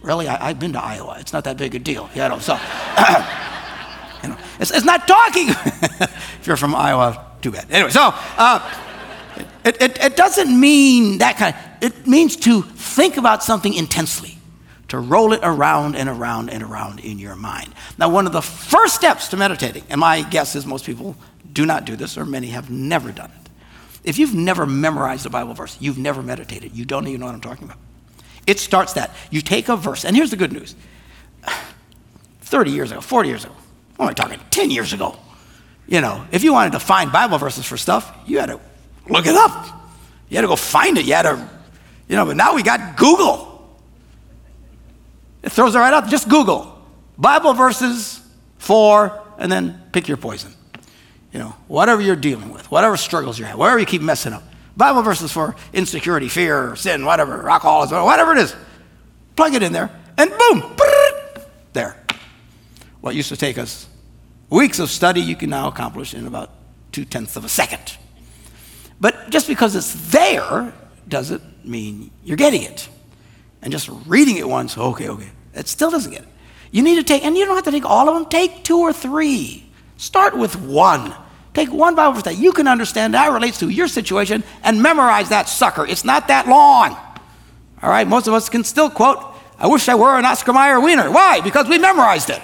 Really, 0.02 0.28
I, 0.28 0.48
have 0.48 0.60
been 0.60 0.72
to 0.74 0.82
Iowa. 0.82 1.18
It's 1.20 1.34
not 1.34 1.44
that 1.44 1.58
big 1.58 1.76
a 1.76 1.80
deal, 1.80 2.10
you 2.16 2.22
know, 2.22 2.40
so, 2.40 2.54
you 4.24 4.30
know, 4.30 4.38
it's, 4.60 4.72
it's 4.72 4.86
not 4.86 5.06
talking. 5.06 5.50
if 6.40 6.44
you're 6.48 6.56
from 6.56 6.76
Iowa, 6.76 7.26
too 7.42 7.52
bad. 7.52 7.70
Anyway, 7.70 7.90
so, 7.90 8.12
uh, 8.38 8.74
it, 9.66 9.82
it, 9.82 10.02
it 10.02 10.16
doesn't 10.16 10.58
mean 10.58 11.18
that 11.18 11.36
kind 11.36 11.56
of, 11.56 11.84
it 11.84 12.08
means 12.08 12.38
to 12.38 12.62
think 12.62 13.18
about 13.18 13.44
something 13.44 13.74
intensely, 13.74 14.38
to 14.88 14.98
roll 14.98 15.34
it 15.34 15.42
around 15.44 15.98
and 15.98 16.08
around 16.08 16.50
and 16.50 16.64
around 16.64 17.02
in 17.02 17.20
your 17.20 17.36
mind. 17.36 17.74
Now, 17.98 18.08
one 18.08 18.28
of 18.28 18.32
the 18.32 18.42
first 18.42 18.96
steps 18.96 19.28
to 19.30 19.38
meditating, 19.38 19.84
and 19.90 20.00
my 20.00 20.22
guess 20.22 20.56
is 20.56 20.66
most 20.66 20.86
people 20.86 21.18
do 21.52 21.66
not 21.66 21.84
do 21.84 21.98
this, 21.98 22.18
or 22.18 22.26
many 22.26 22.48
have 22.48 22.70
never 22.70 23.12
done 23.12 23.30
it, 23.32 23.43
if 24.04 24.18
you've 24.18 24.34
never 24.34 24.66
memorized 24.66 25.26
a 25.26 25.30
Bible 25.30 25.54
verse, 25.54 25.78
you've 25.80 25.98
never 25.98 26.22
meditated, 26.22 26.76
you 26.76 26.86
don't 26.86 27.08
even 27.08 27.22
know 27.22 27.28
what 27.28 27.36
I'm 27.36 27.42
talking 27.42 27.66
about. 27.66 27.78
It 28.46 28.60
starts 28.60 28.94
that. 28.94 29.12
You 29.32 29.42
take 29.42 29.70
a 29.70 29.78
verse, 29.78 30.04
and 30.04 30.16
here's 30.16 30.32
the 30.32 30.38
good 30.38 30.52
news 30.52 30.76
30 32.42 32.72
years 32.72 32.92
ago, 32.92 33.02
40 33.02 33.30
years 33.30 33.46
ago, 33.46 33.54
what 33.96 34.06
am 34.06 34.10
I 34.10 34.14
talking, 34.14 34.40
10 34.50 34.72
years 34.72 34.94
ago, 34.94 35.18
you 35.88 36.02
know, 36.02 36.26
if 36.32 36.44
you 36.44 36.54
wanted 36.54 36.74
to 36.74 36.80
find 36.80 37.12
Bible 37.12 37.38
verses 37.38 37.66
for 37.66 37.78
stuff, 37.78 38.16
you 38.26 38.40
had 38.40 38.48
to 38.48 38.60
look 39.08 39.26
it 39.26 39.36
up. 39.36 39.82
You 40.30 40.38
had 40.38 40.42
to 40.42 40.48
go 40.48 40.56
find 40.56 40.98
it. 40.98 41.06
You 41.06 41.14
had 41.14 41.24
to, 41.24 41.50
you 42.08 42.16
know, 42.16 42.26
but 42.26 42.38
now 42.38 42.56
we 42.56 42.64
got 42.64 42.98
Google. 42.98 43.78
It 45.44 45.52
throws 45.52 45.76
it 45.76 45.80
right 45.80 45.94
up. 45.94 46.08
Just 46.08 46.30
Google 46.30 46.82
Bible 47.18 47.54
verses 47.54 48.22
for, 48.58 49.22
and 49.38 49.52
then 49.52 49.82
pick 49.92 50.08
your 50.08 50.18
poison. 50.18 50.54
You 51.34 51.40
know, 51.40 51.56
whatever 51.68 52.02
you're 52.02 52.16
dealing 52.16 52.52
with, 52.52 52.70
whatever 52.70 52.96
struggles 52.96 53.40
you 53.40 53.46
have, 53.46 53.58
whatever 53.58 53.80
you 53.80 53.88
keep 53.88 54.04
messing 54.04 54.34
up. 54.34 54.44
Bible 54.78 55.02
verses 55.02 55.32
for 55.32 55.56
insecurity, 55.74 56.30
fear, 56.30 56.76
sin, 56.76 57.06
whatever, 57.06 57.50
alcoholism, 57.50 58.04
whatever 58.04 58.34
it 58.34 58.38
is. 58.38 58.56
Plug 59.36 59.56
it 59.56 59.64
in 59.64 59.74
there, 59.74 59.90
and 60.18 60.30
boom, 60.30 60.76
there. 61.74 61.98
What 63.02 63.16
used 63.16 63.30
to 63.30 63.38
take 63.38 63.58
us 63.58 63.88
weeks 64.50 64.78
of 64.78 64.92
study, 64.92 65.22
you 65.22 65.36
can 65.36 65.50
now 65.50 65.68
accomplish 65.68 66.14
in 66.14 66.28
about 66.28 66.52
two 66.92 67.04
tenths 67.04 67.36
of 67.36 67.44
a 67.44 67.50
second. 67.50 67.98
But 69.00 69.32
just 69.32 69.48
because 69.48 69.76
it's 69.76 70.12
there 70.12 70.72
doesn't 71.08 71.66
mean 71.66 72.12
you're 72.24 72.38
getting 72.38 72.62
it. 72.62 72.88
And 73.62 73.72
just 73.72 73.90
reading 74.06 74.38
it 74.38 74.48
once, 74.48 74.78
okay, 74.78 75.10
okay, 75.10 75.30
it 75.56 75.68
still 75.68 75.90
doesn't 75.90 76.12
get 76.12 76.22
it. 76.22 76.28
You 76.72 76.84
need 76.84 76.96
to 76.96 77.04
take, 77.04 77.26
and 77.26 77.36
you 77.36 77.46
don't 77.46 77.56
have 77.56 77.66
to 77.66 77.72
take 77.72 77.86
all 77.86 78.08
of 78.08 78.16
them, 78.16 78.30
take 78.30 78.64
two 78.64 78.80
or 78.80 78.94
three. 78.94 79.70
Start 79.98 80.38
with 80.38 80.56
one. 80.60 81.14
Take 81.54 81.72
one 81.72 81.96
Bible 81.96 82.14
verse 82.14 82.24
that 82.24 82.38
you 82.38 82.52
can 82.52 82.68
understand 82.68 83.14
that 83.14 83.32
relates 83.32 83.60
to 83.60 83.70
your 83.70 83.88
situation 83.88 84.44
and 84.64 84.82
memorize 84.82 85.30
that 85.30 85.48
sucker. 85.48 85.86
It's 85.86 86.04
not 86.04 86.28
that 86.28 86.48
long. 86.48 86.98
All 87.82 87.90
right, 87.90 88.08
most 88.08 88.28
of 88.28 88.34
us 88.34 88.50
can 88.50 88.64
still 88.64 88.90
quote, 88.90 89.24
I 89.60 89.68
wish 89.68 89.88
I 89.88 89.96
were 89.96 90.18
an 90.18 90.26
Oscar 90.26 90.54
Mayer 90.54 90.80
wiener. 90.80 91.12
Why? 91.12 91.42
Because 91.42 91.68
we 91.68 91.78
memorized 91.78 92.30
it. 92.30 92.42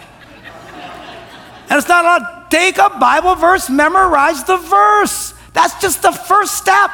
And 1.70 1.78
it's 1.78 1.88
not 1.88 2.04
allowed. 2.04 2.50
Take 2.50 2.78
a 2.78 2.90
Bible 2.90 3.36
verse, 3.36 3.70
memorize 3.70 4.44
the 4.44 4.58
verse. 4.58 5.34
That's 5.54 5.80
just 5.82 6.02
the 6.02 6.12
first 6.12 6.58
step. 6.58 6.92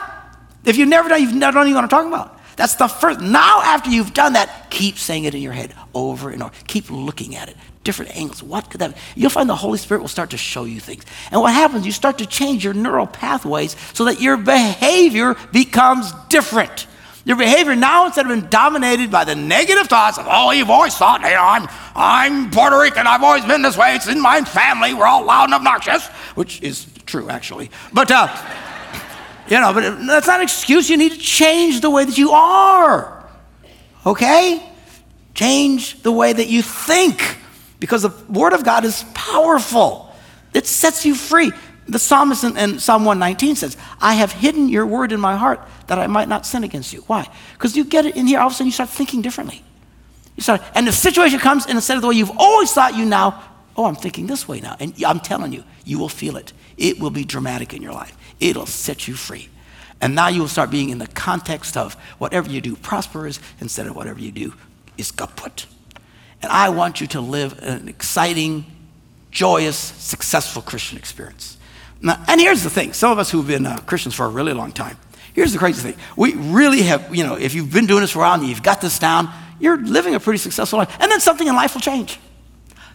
If 0.65 0.77
you've 0.77 0.89
never 0.89 1.09
done, 1.09 1.21
you've 1.21 1.33
never 1.33 1.59
done 1.59 1.73
what 1.73 1.83
I'm 1.83 1.89
talking 1.89 2.11
about. 2.11 2.39
That's 2.55 2.75
the 2.75 2.87
first. 2.87 3.19
Now, 3.19 3.61
after 3.61 3.89
you've 3.89 4.13
done 4.13 4.33
that, 4.33 4.69
keep 4.69 4.97
saying 4.97 5.25
it 5.25 5.35
in 5.35 5.41
your 5.41 5.53
head 5.53 5.73
over 5.93 6.29
and 6.29 6.43
over. 6.43 6.53
Keep 6.67 6.89
looking 6.89 7.35
at 7.35 7.49
it, 7.49 7.57
different 7.85 8.17
angles. 8.17 8.43
What 8.43 8.69
could 8.69 8.81
that? 8.81 8.97
You'll 9.15 9.29
find 9.29 9.47
the 9.47 9.55
Holy 9.55 9.77
Spirit 9.77 10.01
will 10.01 10.09
start 10.09 10.31
to 10.31 10.37
show 10.37 10.65
you 10.65 10.81
things. 10.81 11.05
And 11.31 11.39
what 11.39 11.53
happens, 11.53 11.85
you 11.85 11.93
start 11.93 12.17
to 12.17 12.25
change 12.25 12.65
your 12.65 12.73
neural 12.73 13.07
pathways 13.07 13.77
so 13.93 14.03
that 14.05 14.19
your 14.19 14.35
behavior 14.35 15.37
becomes 15.53 16.11
different. 16.27 16.87
Your 17.23 17.37
behavior 17.37 17.75
now, 17.75 18.05
instead 18.05 18.25
of 18.25 18.37
being 18.37 18.49
dominated 18.49 19.09
by 19.09 19.23
the 19.23 19.35
negative 19.35 19.87
thoughts 19.87 20.17
of, 20.17 20.27
oh, 20.29 20.51
you've 20.51 20.69
always 20.69 20.95
thought, 20.95 21.21
I'm, 21.23 21.67
I'm 21.95 22.51
Puerto 22.51 22.77
Rican, 22.77 23.07
I've 23.07 23.23
always 23.23 23.45
been 23.45 23.61
this 23.63 23.77
way, 23.77 23.95
it's 23.95 24.07
in 24.07 24.21
my 24.21 24.41
family, 24.41 24.93
we're 24.93 25.07
all 25.07 25.25
loud 25.25 25.45
and 25.45 25.53
obnoxious, 25.53 26.05
which 26.35 26.61
is 26.61 26.85
true, 27.07 27.29
actually. 27.29 27.71
But, 27.93 28.11
uh, 28.11 28.27
you 29.47 29.59
know, 29.59 29.73
but 29.73 30.05
that's 30.05 30.27
not 30.27 30.39
an 30.39 30.43
excuse. 30.43 30.87
You 30.87 30.97
need 30.97 31.13
to 31.13 31.17
change 31.17 31.81
the 31.81 31.89
way 31.89 32.05
that 32.05 32.17
you 32.17 32.31
are. 32.31 33.27
Okay? 34.05 34.61
Change 35.33 36.03
the 36.03 36.11
way 36.11 36.31
that 36.31 36.47
you 36.47 36.61
think 36.61 37.37
because 37.79 38.03
the 38.03 38.13
Word 38.31 38.53
of 38.53 38.63
God 38.63 38.85
is 38.85 39.05
powerful. 39.13 40.13
It 40.53 40.65
sets 40.65 41.05
you 41.05 41.15
free. 41.15 41.51
The 41.87 41.99
psalmist 41.99 42.43
in, 42.43 42.57
in, 42.57 42.79
Psalm 42.79 43.05
119 43.05 43.55
says, 43.55 43.77
I 44.01 44.15
have 44.15 44.31
hidden 44.31 44.69
your 44.69 44.87
word 44.87 45.11
in 45.11 45.19
my 45.19 45.35
heart 45.35 45.61
that 45.87 45.99
I 45.99 46.07
might 46.07 46.27
not 46.27 46.45
sin 46.45 46.63
against 46.63 46.93
you. 46.93 47.01
Why? 47.01 47.29
Because 47.53 47.77
you 47.77 47.83
get 47.83 48.05
it 48.05 48.15
in 48.15 48.25
here, 48.25 48.39
all 48.39 48.47
of 48.47 48.53
a 48.53 48.55
sudden 48.55 48.67
you 48.67 48.71
start 48.71 48.89
thinking 48.89 49.21
differently. 49.21 49.63
You 50.35 50.41
start, 50.41 50.61
and 50.73 50.87
the 50.87 50.91
situation 50.91 51.39
comes, 51.39 51.65
and 51.65 51.75
instead 51.75 51.95
of 51.95 52.01
the 52.01 52.07
way 52.07 52.15
you've 52.15 52.37
always 52.37 52.71
thought 52.71 52.95
you 52.95 53.05
now, 53.05 53.43
oh, 53.77 53.85
I'm 53.85 53.95
thinking 53.95 54.25
this 54.25 54.47
way 54.47 54.61
now. 54.61 54.75
And 54.79 54.93
I'm 55.05 55.19
telling 55.19 55.53
you, 55.53 55.63
you 55.83 55.99
will 55.99 56.09
feel 56.09 56.37
it. 56.37 56.53
It 56.77 56.99
will 56.99 57.11
be 57.11 57.23
dramatic 57.23 57.73
in 57.73 57.81
your 57.81 57.93
life, 57.93 58.17
it'll 58.39 58.65
set 58.65 59.07
you 59.07 59.13
free. 59.13 59.49
And 60.01 60.13
now 60.13 60.27
you 60.27 60.41
will 60.41 60.49
start 60.49 60.71
being 60.71 60.89
in 60.89 60.97
the 60.97 61.07
context 61.07 61.77
of 61.77 61.93
whatever 62.17 62.49
you 62.49 62.61
do 62.61 62.75
prospers 62.75 63.39
instead 63.61 63.87
of 63.87 63.95
whatever 63.95 64.19
you 64.19 64.31
do 64.31 64.53
is 64.97 65.11
kaput. 65.11 65.67
And 66.45 66.53
I 66.53 66.69
want 66.69 67.01
you 67.01 67.07
to 67.07 67.21
live 67.21 67.57
an 67.63 67.87
exciting, 67.87 68.65
joyous, 69.31 69.75
successful 69.75 70.61
Christian 70.61 70.95
experience. 70.95 71.57
Now, 72.01 72.23
and 72.27 72.39
here's 72.39 72.61
the 72.61 72.69
thing 72.69 72.93
some 72.93 73.11
of 73.11 73.17
us 73.17 73.31
who've 73.31 73.47
been 73.47 73.65
uh, 73.65 73.79
Christians 73.79 74.13
for 74.13 74.27
a 74.27 74.29
really 74.29 74.53
long 74.53 74.71
time, 74.71 74.95
here's 75.33 75.53
the 75.53 75.57
crazy 75.57 75.81
thing. 75.81 75.99
We 76.15 76.35
really 76.35 76.83
have, 76.83 77.15
you 77.15 77.23
know, 77.23 77.33
if 77.33 77.55
you've 77.55 77.73
been 77.73 77.87
doing 77.87 78.01
this 78.01 78.11
for 78.11 78.19
a 78.19 78.21
while 78.21 78.35
and 78.35 78.47
you've 78.47 78.61
got 78.61 78.79
this 78.79 78.99
down, 78.99 79.27
you're 79.59 79.77
living 79.77 80.13
a 80.13 80.19
pretty 80.19 80.37
successful 80.37 80.77
life. 80.77 80.95
And 80.99 81.11
then 81.11 81.19
something 81.19 81.47
in 81.47 81.55
life 81.55 81.73
will 81.73 81.81
change. 81.81 82.19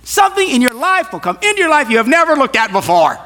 Something 0.04 0.48
in 0.48 0.62
your 0.62 0.74
life 0.74 1.12
will 1.12 1.18
come 1.18 1.36
into 1.42 1.58
your 1.58 1.70
life 1.70 1.90
you 1.90 1.96
have 1.96 2.06
never 2.06 2.36
looked 2.36 2.54
at 2.54 2.70
before. 2.70 3.18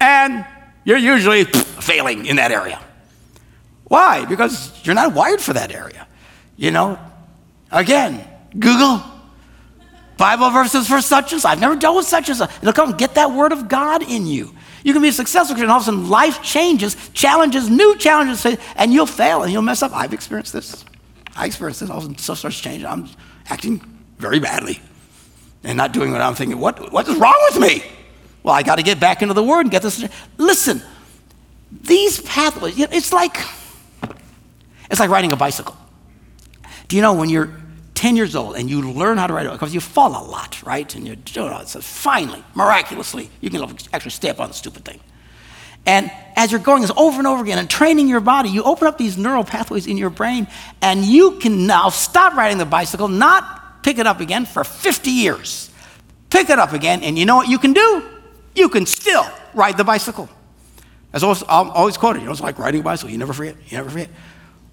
And 0.00 0.44
you're 0.84 0.98
usually 0.98 1.44
failing 1.44 2.26
in 2.26 2.36
that 2.36 2.52
area. 2.52 2.78
Why? 3.84 4.26
Because 4.26 4.70
you're 4.84 4.94
not 4.94 5.14
wired 5.14 5.40
for 5.40 5.54
that 5.54 5.72
area. 5.72 6.06
You 6.58 6.72
know, 6.72 6.98
again, 7.70 8.28
Google 8.58 9.02
Bible 10.16 10.50
verses 10.50 10.86
for 10.86 11.00
such 11.00 11.32
and 11.32 11.40
such. 11.40 11.50
I've 11.50 11.60
never 11.60 11.74
dealt 11.74 11.96
with 11.96 12.06
such 12.06 12.28
and 12.28 12.38
such. 12.38 12.50
It'll 12.58 12.72
come 12.72 12.96
get 12.96 13.14
that 13.14 13.32
word 13.32 13.52
of 13.52 13.68
God 13.68 14.02
in 14.02 14.26
you. 14.26 14.54
You 14.84 14.92
can 14.92 15.02
be 15.02 15.08
a 15.08 15.12
successful 15.12 15.54
Christian, 15.54 15.70
all 15.70 15.78
of 15.78 15.82
a 15.82 15.86
sudden 15.86 16.08
life 16.08 16.42
changes, 16.42 16.96
challenges, 17.12 17.68
new 17.68 17.96
challenges, 17.98 18.44
and 18.76 18.92
you'll 18.92 19.06
fail 19.06 19.42
and 19.42 19.52
you'll 19.52 19.62
mess 19.62 19.82
up. 19.82 19.92
I've 19.92 20.12
experienced 20.12 20.52
this. 20.52 20.84
I 21.34 21.46
experienced 21.46 21.80
this. 21.80 21.90
All 21.90 21.98
of 21.98 22.04
a 22.04 22.06
sudden 22.06 22.18
stuff 22.18 22.38
starts 22.38 22.60
changing. 22.60 22.86
I'm 22.86 23.08
acting 23.48 23.80
very 24.18 24.38
badly 24.38 24.80
and 25.64 25.76
not 25.76 25.92
doing 25.92 26.12
what 26.12 26.20
I'm 26.20 26.34
thinking. 26.34 26.58
What, 26.58 26.92
what 26.92 27.08
is 27.08 27.16
wrong 27.16 27.48
with 27.50 27.60
me? 27.60 27.82
Well, 28.42 28.54
I 28.54 28.62
got 28.62 28.76
to 28.76 28.82
get 28.82 28.98
back 28.98 29.22
into 29.22 29.34
the 29.34 29.42
Word 29.42 29.60
and 29.60 29.70
get 29.70 29.82
this. 29.82 30.04
Listen, 30.36 30.82
these 31.70 32.20
pathways, 32.20 32.78
it's 32.78 33.12
like 33.12 33.38
it's 34.90 35.00
like 35.00 35.10
riding 35.10 35.32
a 35.32 35.36
bicycle. 35.36 35.76
Do 36.88 36.96
you 36.96 37.02
know 37.02 37.14
when 37.14 37.30
you're 37.30 37.61
10 38.02 38.16
years 38.16 38.34
old 38.34 38.56
and 38.56 38.68
you 38.68 38.82
learn 38.82 39.16
how 39.16 39.26
to 39.26 39.32
ride 39.32 39.46
a 39.46 39.50
bike, 39.50 39.60
because 39.60 39.72
you 39.72 39.80
fall 39.80 40.10
a 40.10 40.24
lot, 40.28 40.62
right? 40.64 40.94
And 40.94 41.06
you 41.06 41.16
do 41.16 41.46
it, 41.46 41.68
so 41.68 41.80
finally, 41.80 42.42
miraculously, 42.54 43.30
you 43.40 43.48
can 43.48 43.62
actually 43.92 44.10
stay 44.10 44.28
up 44.28 44.40
on 44.40 44.48
the 44.48 44.54
stupid 44.54 44.84
thing. 44.84 45.00
And 45.86 46.10
as 46.36 46.50
you're 46.50 46.60
going 46.60 46.82
this 46.82 46.92
over 46.96 47.18
and 47.18 47.26
over 47.26 47.42
again 47.42 47.58
and 47.58 47.70
training 47.70 48.08
your 48.08 48.20
body, 48.20 48.50
you 48.50 48.62
open 48.64 48.86
up 48.86 48.98
these 48.98 49.16
neural 49.16 49.44
pathways 49.44 49.86
in 49.86 49.96
your 49.96 50.10
brain, 50.10 50.48
and 50.80 51.04
you 51.04 51.38
can 51.38 51.66
now 51.66 51.88
stop 51.88 52.34
riding 52.34 52.58
the 52.58 52.66
bicycle, 52.66 53.08
not 53.08 53.82
pick 53.82 53.98
it 53.98 54.06
up 54.06 54.20
again 54.20 54.46
for 54.46 54.64
50 54.64 55.10
years. 55.10 55.70
Pick 56.30 56.50
it 56.50 56.58
up 56.58 56.72
again, 56.72 57.02
and 57.02 57.18
you 57.18 57.24
know 57.24 57.36
what 57.36 57.48
you 57.48 57.58
can 57.58 57.72
do? 57.72 58.02
you 58.54 58.68
can 58.68 58.86
still 58.86 59.26
ride 59.54 59.76
the 59.76 59.84
bicycle. 59.84 60.28
As 61.12 61.22
always, 61.22 61.42
I'm 61.48 61.70
always 61.70 61.96
quoted, 61.96 62.20
you 62.20 62.26
know, 62.26 62.32
it's 62.32 62.40
like 62.40 62.58
riding 62.58 62.80
a 62.80 62.84
bicycle. 62.84 63.10
You 63.10 63.18
never 63.18 63.32
forget. 63.32 63.56
You 63.68 63.76
never 63.76 63.90
forget. 63.90 64.08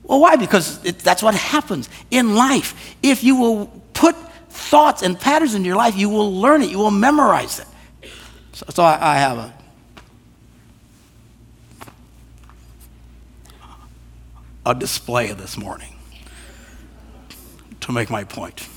Well, 0.10 0.20
why? 0.20 0.38
Because 0.38 0.84
it, 0.84 0.98
that's 1.00 1.22
what 1.22 1.36
happens 1.36 1.88
in 2.10 2.34
life. 2.34 2.96
If 3.04 3.24
you 3.24 3.36
will 3.36 3.68
put 3.94 4.16
thoughts 4.50 5.04
and 5.04 5.18
patterns 5.18 5.54
in 5.54 5.64
your 5.64 5.76
life, 5.76 5.96
you 5.96 6.10
will 6.10 6.34
learn 6.34 6.64
it. 6.64 6.72
You 6.72 6.80
will 6.80 6.90
memorize 6.90 7.60
it. 7.60 7.68
So, 8.54 8.66
so 8.70 8.84
I, 8.84 8.98
I 9.00 9.18
have 9.18 9.38
a 9.38 9.54
a 14.66 14.76
display 14.76 15.32
this 15.32 15.58
morning 15.58 15.96
to 17.82 17.92
make 17.92 18.10
my 18.10 18.24
point. 18.24 18.68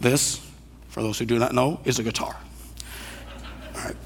This, 0.00 0.40
for 0.88 1.02
those 1.02 1.18
who 1.18 1.24
do 1.24 1.38
not 1.38 1.52
know, 1.52 1.80
is 1.84 1.98
a 1.98 2.02
guitar. 2.02 2.36
All 3.74 3.84
right. 3.84 3.96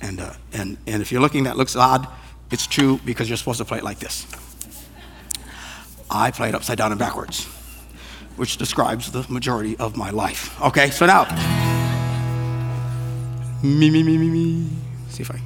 And, 0.00 0.20
uh, 0.20 0.34
and, 0.52 0.76
and 0.86 1.02
if 1.02 1.10
you're 1.10 1.20
looking, 1.20 1.44
that 1.44 1.56
looks 1.56 1.74
odd. 1.74 2.06
It's 2.50 2.66
true 2.66 3.00
because 3.04 3.28
you're 3.28 3.38
supposed 3.38 3.58
to 3.58 3.64
play 3.64 3.78
it 3.78 3.84
like 3.84 3.98
this. 3.98 4.26
I 6.14 6.30
play 6.30 6.48
it 6.48 6.54
upside 6.54 6.78
down 6.78 6.92
and 6.92 6.98
backwards, 6.98 7.44
which 8.36 8.56
describes 8.56 9.10
the 9.10 9.26
majority 9.28 9.76
of 9.78 9.96
my 9.96 10.10
life. 10.10 10.60
Okay, 10.62 10.90
so 10.90 11.06
now, 11.06 11.24
me, 13.64 13.90
me, 13.90 14.04
me, 14.04 14.16
me, 14.16 14.28
me. 14.28 14.68
See 15.08 15.22
if 15.22 15.30
I 15.32 15.40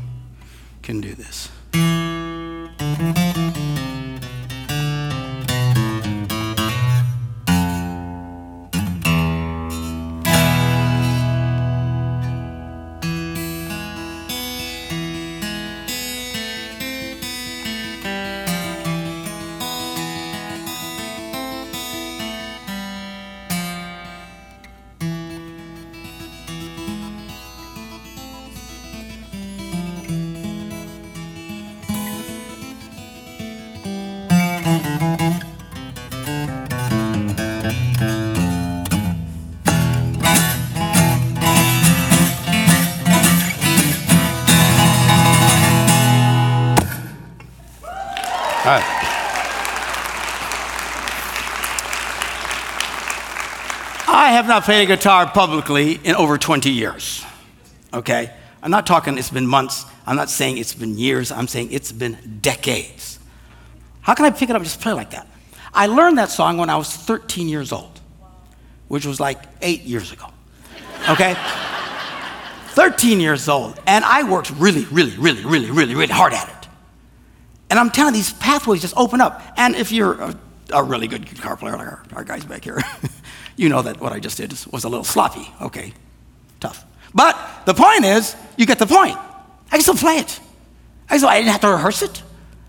can 0.83 1.01
do 1.01 1.15
this. 1.15 1.49
I 54.49 54.55
have 54.55 54.63
not 54.63 54.65
played 54.65 54.85
a 54.85 54.97
guitar 54.97 55.31
publicly 55.31 56.01
in 56.05 56.15
over 56.15 56.39
20 56.39 56.71
years. 56.71 57.23
Okay? 57.93 58.33
I'm 58.63 58.71
not 58.71 58.87
talking 58.87 59.19
it's 59.19 59.29
been 59.29 59.47
months. 59.47 59.85
I'm 60.07 60.17
not 60.17 60.31
saying 60.31 60.57
it's 60.57 60.73
been 60.73 60.97
years. 60.97 61.31
I'm 61.31 61.47
saying 61.47 61.71
it's 61.71 61.93
been 61.93 62.39
decades. 62.41 63.19
How 64.01 64.15
can 64.15 64.25
I 64.25 64.31
pick 64.31 64.49
it 64.49 64.53
up 64.53 64.57
and 64.57 64.65
just 64.65 64.81
play 64.81 64.95
like 64.95 65.11
that? 65.11 65.27
I 65.75 65.87
learned 65.87 66.17
that 66.17 66.31
song 66.31 66.57
when 66.57 66.71
I 66.71 66.79
was 66.79 66.91
13 66.91 67.47
years 67.47 67.73
old, 67.73 68.01
which 68.89 69.05
was 69.05 69.21
like 69.21 69.39
eight 69.61 69.83
years 69.83 70.13
ago. 70.13 70.29
Okay? 71.11 71.35
13 72.69 73.21
years 73.21 73.51
old. 73.51 73.79
And 73.87 74.03
I 74.03 74.23
worked 74.23 74.51
really, 74.53 74.87
really, 74.87 75.15
really, 75.19 75.45
really, 75.45 75.71
really, 75.71 75.95
really 75.95 76.15
hard 76.15 76.33
at 76.33 76.49
it. 76.49 76.69
And 77.69 77.79
I'm 77.79 77.91
telling 77.91 78.15
you, 78.15 78.21
these 78.21 78.33
pathways 78.33 78.81
just 78.81 78.97
open 78.97 79.21
up. 79.21 79.43
And 79.59 79.77
if 79.77 79.93
you're 79.93 80.15
a, 80.15 80.35
a 80.73 80.83
really 80.83 81.07
good 81.07 81.27
guitar 81.27 81.55
player, 81.55 81.77
like 81.77 81.87
our, 81.87 82.03
our 82.15 82.25
guys 82.25 82.47
back 82.47 82.65
here, 82.65 82.81
you 83.59 83.69
know 83.69 83.83
that 83.83 84.01
what 84.01 84.13
I 84.13 84.21
just 84.21 84.37
did 84.37 84.53
was 84.73 84.85
a 84.85 84.89
little 84.89 85.05
sloppy. 85.05 85.53
Okay, 85.61 85.93
tough. 86.61 86.85
But 87.15 87.37
the 87.67 87.75
point 87.75 88.05
is, 88.05 88.37
you 88.57 88.67
get 88.67 88.79
the 88.79 88.87
point. 88.87 89.17
I 89.71 89.73
can 89.73 89.81
still 89.81 89.95
play 89.95 90.19
it. 90.19 90.41
I, 91.11 91.17
still, 91.17 91.29
I 91.29 91.39
didn't 91.39 91.51
have 91.51 91.61
to 91.63 91.69
rehearse 91.69 92.03
it. 92.03 92.23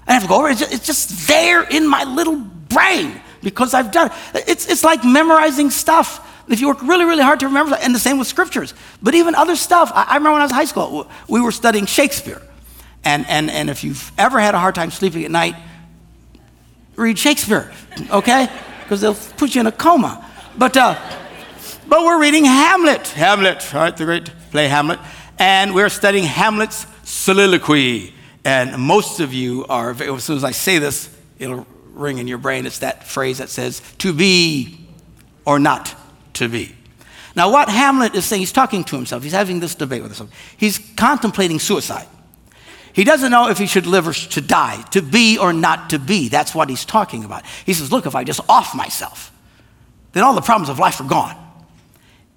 I 0.08 0.14
didn't 0.14 0.22
have 0.22 0.24
to 0.24 0.28
go 0.30 0.36
over 0.40 0.50
it. 0.50 0.62
It's 0.62 0.86
just 0.86 1.28
there 1.28 1.64
in 1.64 1.88
my 1.88 2.04
little 2.04 2.38
brain 2.38 3.22
because 3.42 3.74
I've 3.74 3.92
done 3.92 4.12
it. 4.34 4.44
It's, 4.48 4.68
it's 4.68 4.84
like 4.84 5.04
memorizing 5.04 5.70
stuff. 5.70 6.26
If 6.50 6.60
you 6.62 6.68
work 6.68 6.82
really, 6.82 7.06
really 7.06 7.22
hard 7.22 7.42
to 7.42 7.48
remember 7.48 7.78
and 7.80 7.94
the 7.94 8.00
same 8.00 8.18
with 8.18 8.28
scriptures. 8.28 8.74
But 9.04 9.14
even 9.14 9.36
other 9.36 9.56
stuff, 9.56 9.92
I, 9.94 10.04
I 10.04 10.14
remember 10.16 10.32
when 10.32 10.42
I 10.42 10.46
was 10.46 10.52
in 10.52 10.56
high 10.56 10.66
school, 10.66 11.08
we 11.28 11.40
were 11.40 11.52
studying 11.52 11.86
Shakespeare. 11.86 12.42
And, 13.04 13.28
and, 13.28 13.52
and 13.52 13.70
if 13.70 13.84
you've 13.84 14.12
ever 14.18 14.40
had 14.40 14.56
a 14.56 14.60
hard 14.60 14.76
time 14.76 14.90
sleeping 14.92 15.24
at 15.24 15.32
night, 15.32 15.56
read 16.96 17.20
Shakespeare, 17.20 17.72
okay? 18.10 18.50
Because 18.84 19.02
they'll 19.02 19.16
put 19.16 19.54
you 19.54 19.62
in 19.62 19.68
a 19.68 19.72
coma. 19.72 20.29
But, 20.60 20.76
uh, 20.76 21.00
but 21.88 22.02
we're 22.04 22.20
reading 22.20 22.44
Hamlet. 22.44 23.08
Hamlet, 23.08 23.74
right? 23.74 23.96
The 23.96 24.04
great 24.04 24.26
play 24.52 24.68
Hamlet. 24.68 25.00
And 25.40 25.74
we're 25.74 25.88
studying 25.88 26.26
Hamlet's 26.26 26.86
soliloquy. 27.06 28.14
And 28.44 28.78
most 28.78 29.22
of 29.22 29.34
you 29.34 29.66
are, 29.70 29.92
as 29.92 30.24
soon 30.26 30.36
as 30.36 30.44
I 30.44 30.52
say 30.52 30.78
this, 30.78 31.16
it'll 31.38 31.66
ring 31.94 32.18
in 32.18 32.28
your 32.28 32.40
brain. 32.40 32.66
It's 32.66 32.80
that 32.80 33.08
phrase 33.08 33.38
that 33.38 33.48
says, 33.48 33.82
to 34.00 34.12
be 34.12 34.86
or 35.46 35.60
not 35.60 35.96
to 36.34 36.50
be. 36.50 36.76
Now, 37.38 37.50
what 37.50 37.70
Hamlet 37.70 38.14
is 38.14 38.26
saying, 38.26 38.42
he's 38.42 38.52
talking 38.52 38.84
to 38.84 38.98
himself. 38.98 39.24
He's 39.24 39.32
having 39.32 39.62
this 39.62 39.76
debate 39.76 40.02
with 40.02 40.12
himself. 40.12 40.32
He's 40.58 40.78
contemplating 40.98 41.60
suicide. 41.60 42.08
He 42.92 43.06
doesn't 43.06 43.32
know 43.32 43.48
if 43.48 43.60
he 43.60 43.66
should 43.66 43.86
live 43.86 44.10
or 44.10 44.14
to 44.14 44.42
die, 44.42 44.82
to 44.92 45.02
be 45.02 45.38
or 45.38 45.54
not 45.54 45.92
to 45.92 46.00
be. 46.00 46.28
That's 46.28 46.54
what 46.54 46.70
he's 46.70 46.84
talking 46.84 47.24
about. 47.24 47.46
He 47.66 47.74
says, 47.74 47.94
Look, 47.94 48.06
if 48.06 48.14
I 48.14 48.26
just 48.26 48.42
off 48.50 48.76
myself, 48.76 49.29
then 50.12 50.24
all 50.24 50.34
the 50.34 50.42
problems 50.42 50.70
of 50.70 50.80
life 50.80 51.00
are 51.00 51.08
gone. 51.08 51.36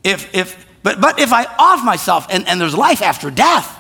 If, 0.05 0.35
if, 0.35 0.67
but, 0.83 1.01
but 1.01 1.21
if 1.21 1.33
I 1.33 1.45
off 1.45 1.85
myself 1.85 2.27
and, 2.31 2.47
and 2.47 2.61
there's 2.61 2.77
life 2.77 3.03
after 3.03 3.31
death, 3.31 3.79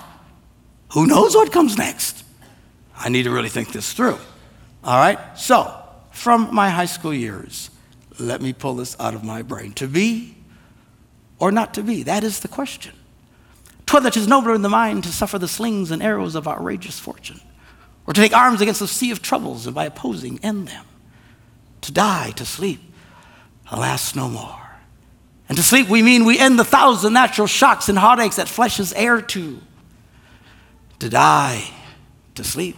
who 0.92 1.07
knows 1.07 1.35
what 1.35 1.52
comes 1.52 1.76
next? 1.76 2.24
I 2.96 3.09
need 3.09 3.24
to 3.24 3.31
really 3.31 3.48
think 3.48 3.72
this 3.72 3.92
through. 3.92 4.18
All 4.85 4.96
right? 4.98 5.18
So, 5.37 5.78
from 6.11 6.55
my 6.55 6.70
high 6.70 6.87
school 6.87 7.14
years, 7.14 7.70
let 8.18 8.40
me 8.40 8.52
pull 8.52 8.74
this 8.74 8.98
out 9.00 9.14
of 9.14 9.24
my 9.24 9.42
brain. 9.42 9.72
To 9.74 9.88
be 9.88 10.37
or 11.42 11.50
not 11.50 11.74
to 11.74 11.83
be? 11.83 12.05
That 12.05 12.22
is 12.22 12.38
the 12.38 12.46
question. 12.46 12.94
Twas 13.87 14.05
that 14.05 14.16
is 14.16 14.28
nobler 14.28 14.55
in 14.55 14.62
the 14.62 14.68
mind 14.68 15.02
to 15.02 15.11
suffer 15.11 15.40
the 15.40 15.48
slings 15.48 15.90
and 15.90 16.00
arrows 16.00 16.37
of 16.37 16.46
outrageous 16.46 17.00
fortune, 17.00 17.40
or 18.07 18.14
to 18.14 18.20
take 18.20 18.33
arms 18.33 18.61
against 18.61 18.78
the 18.78 18.87
sea 18.87 19.11
of 19.11 19.22
troubles 19.22 19.66
and 19.66 19.74
by 19.74 19.87
opposing 19.87 20.38
end 20.44 20.68
them. 20.68 20.85
To 21.81 21.92
die, 21.92 22.31
to 22.37 22.46
sleep, 22.46 22.81
alas, 23.72 24.14
no 24.14 24.28
more. 24.28 24.61
And 25.48 25.58
to 25.58 25.62
sleep, 25.64 25.88
we 25.88 26.02
mean 26.02 26.24
we 26.24 26.38
end 26.38 26.58
the 26.58 26.64
thousand 26.64 27.12
natural 27.12 27.46
shocks 27.46 27.88
and 27.88 27.98
heartaches 27.98 28.37
that 28.37 28.48
flesh 28.48 28.78
is 28.78 28.92
heir 28.92 29.20
to. 29.20 29.61
To 31.00 31.08
die, 31.08 31.64
to 32.37 32.44
sleep. 32.44 32.76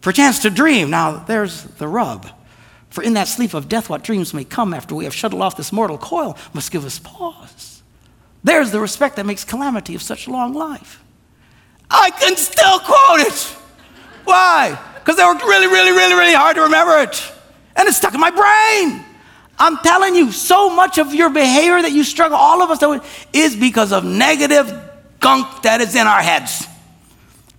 Perchance 0.00 0.40
to 0.40 0.50
dream, 0.50 0.88
now 0.88 1.18
there's 1.18 1.64
the 1.64 1.86
rub. 1.86 2.26
For 2.88 3.04
in 3.04 3.12
that 3.14 3.28
sleep 3.28 3.54
of 3.54 3.68
death, 3.68 3.90
what 3.90 4.02
dreams 4.02 4.32
may 4.32 4.44
come 4.44 4.72
after 4.72 4.94
we 4.94 5.04
have 5.04 5.14
shuttled 5.14 5.42
off 5.42 5.56
this 5.56 5.72
mortal 5.72 5.98
coil 5.98 6.36
must 6.54 6.72
give 6.72 6.84
us 6.84 6.98
pause. 6.98 7.82
There's 8.42 8.70
the 8.70 8.80
respect 8.80 9.16
that 9.16 9.26
makes 9.26 9.44
calamity 9.44 9.94
of 9.94 10.02
such 10.02 10.26
long 10.26 10.54
life. 10.54 11.04
I 11.90 12.10
can 12.10 12.36
still 12.36 12.80
quote 12.80 13.20
it. 13.20 13.56
Why? 14.24 14.78
Because 14.94 15.16
they 15.16 15.24
worked 15.24 15.42
really, 15.42 15.66
really, 15.66 15.92
really, 15.92 16.14
really 16.14 16.34
hard 16.34 16.56
to 16.56 16.62
remember 16.62 16.98
it. 16.98 17.32
And 17.76 17.86
it's 17.86 17.98
stuck 17.98 18.14
in 18.14 18.20
my 18.20 18.30
brain. 18.30 19.04
I'm 19.60 19.76
telling 19.78 20.14
you, 20.14 20.32
so 20.32 20.70
much 20.70 20.98
of 20.98 21.14
your 21.14 21.28
behavior 21.28 21.82
that 21.82 21.92
you 21.92 22.02
struggle, 22.02 22.38
all 22.38 22.62
of 22.62 22.70
us, 22.70 23.04
is 23.32 23.54
because 23.54 23.92
of 23.92 24.04
negative 24.04 24.72
gunk 25.20 25.62
that 25.62 25.82
is 25.82 25.94
in 25.94 26.06
our 26.06 26.22
heads. 26.22 26.66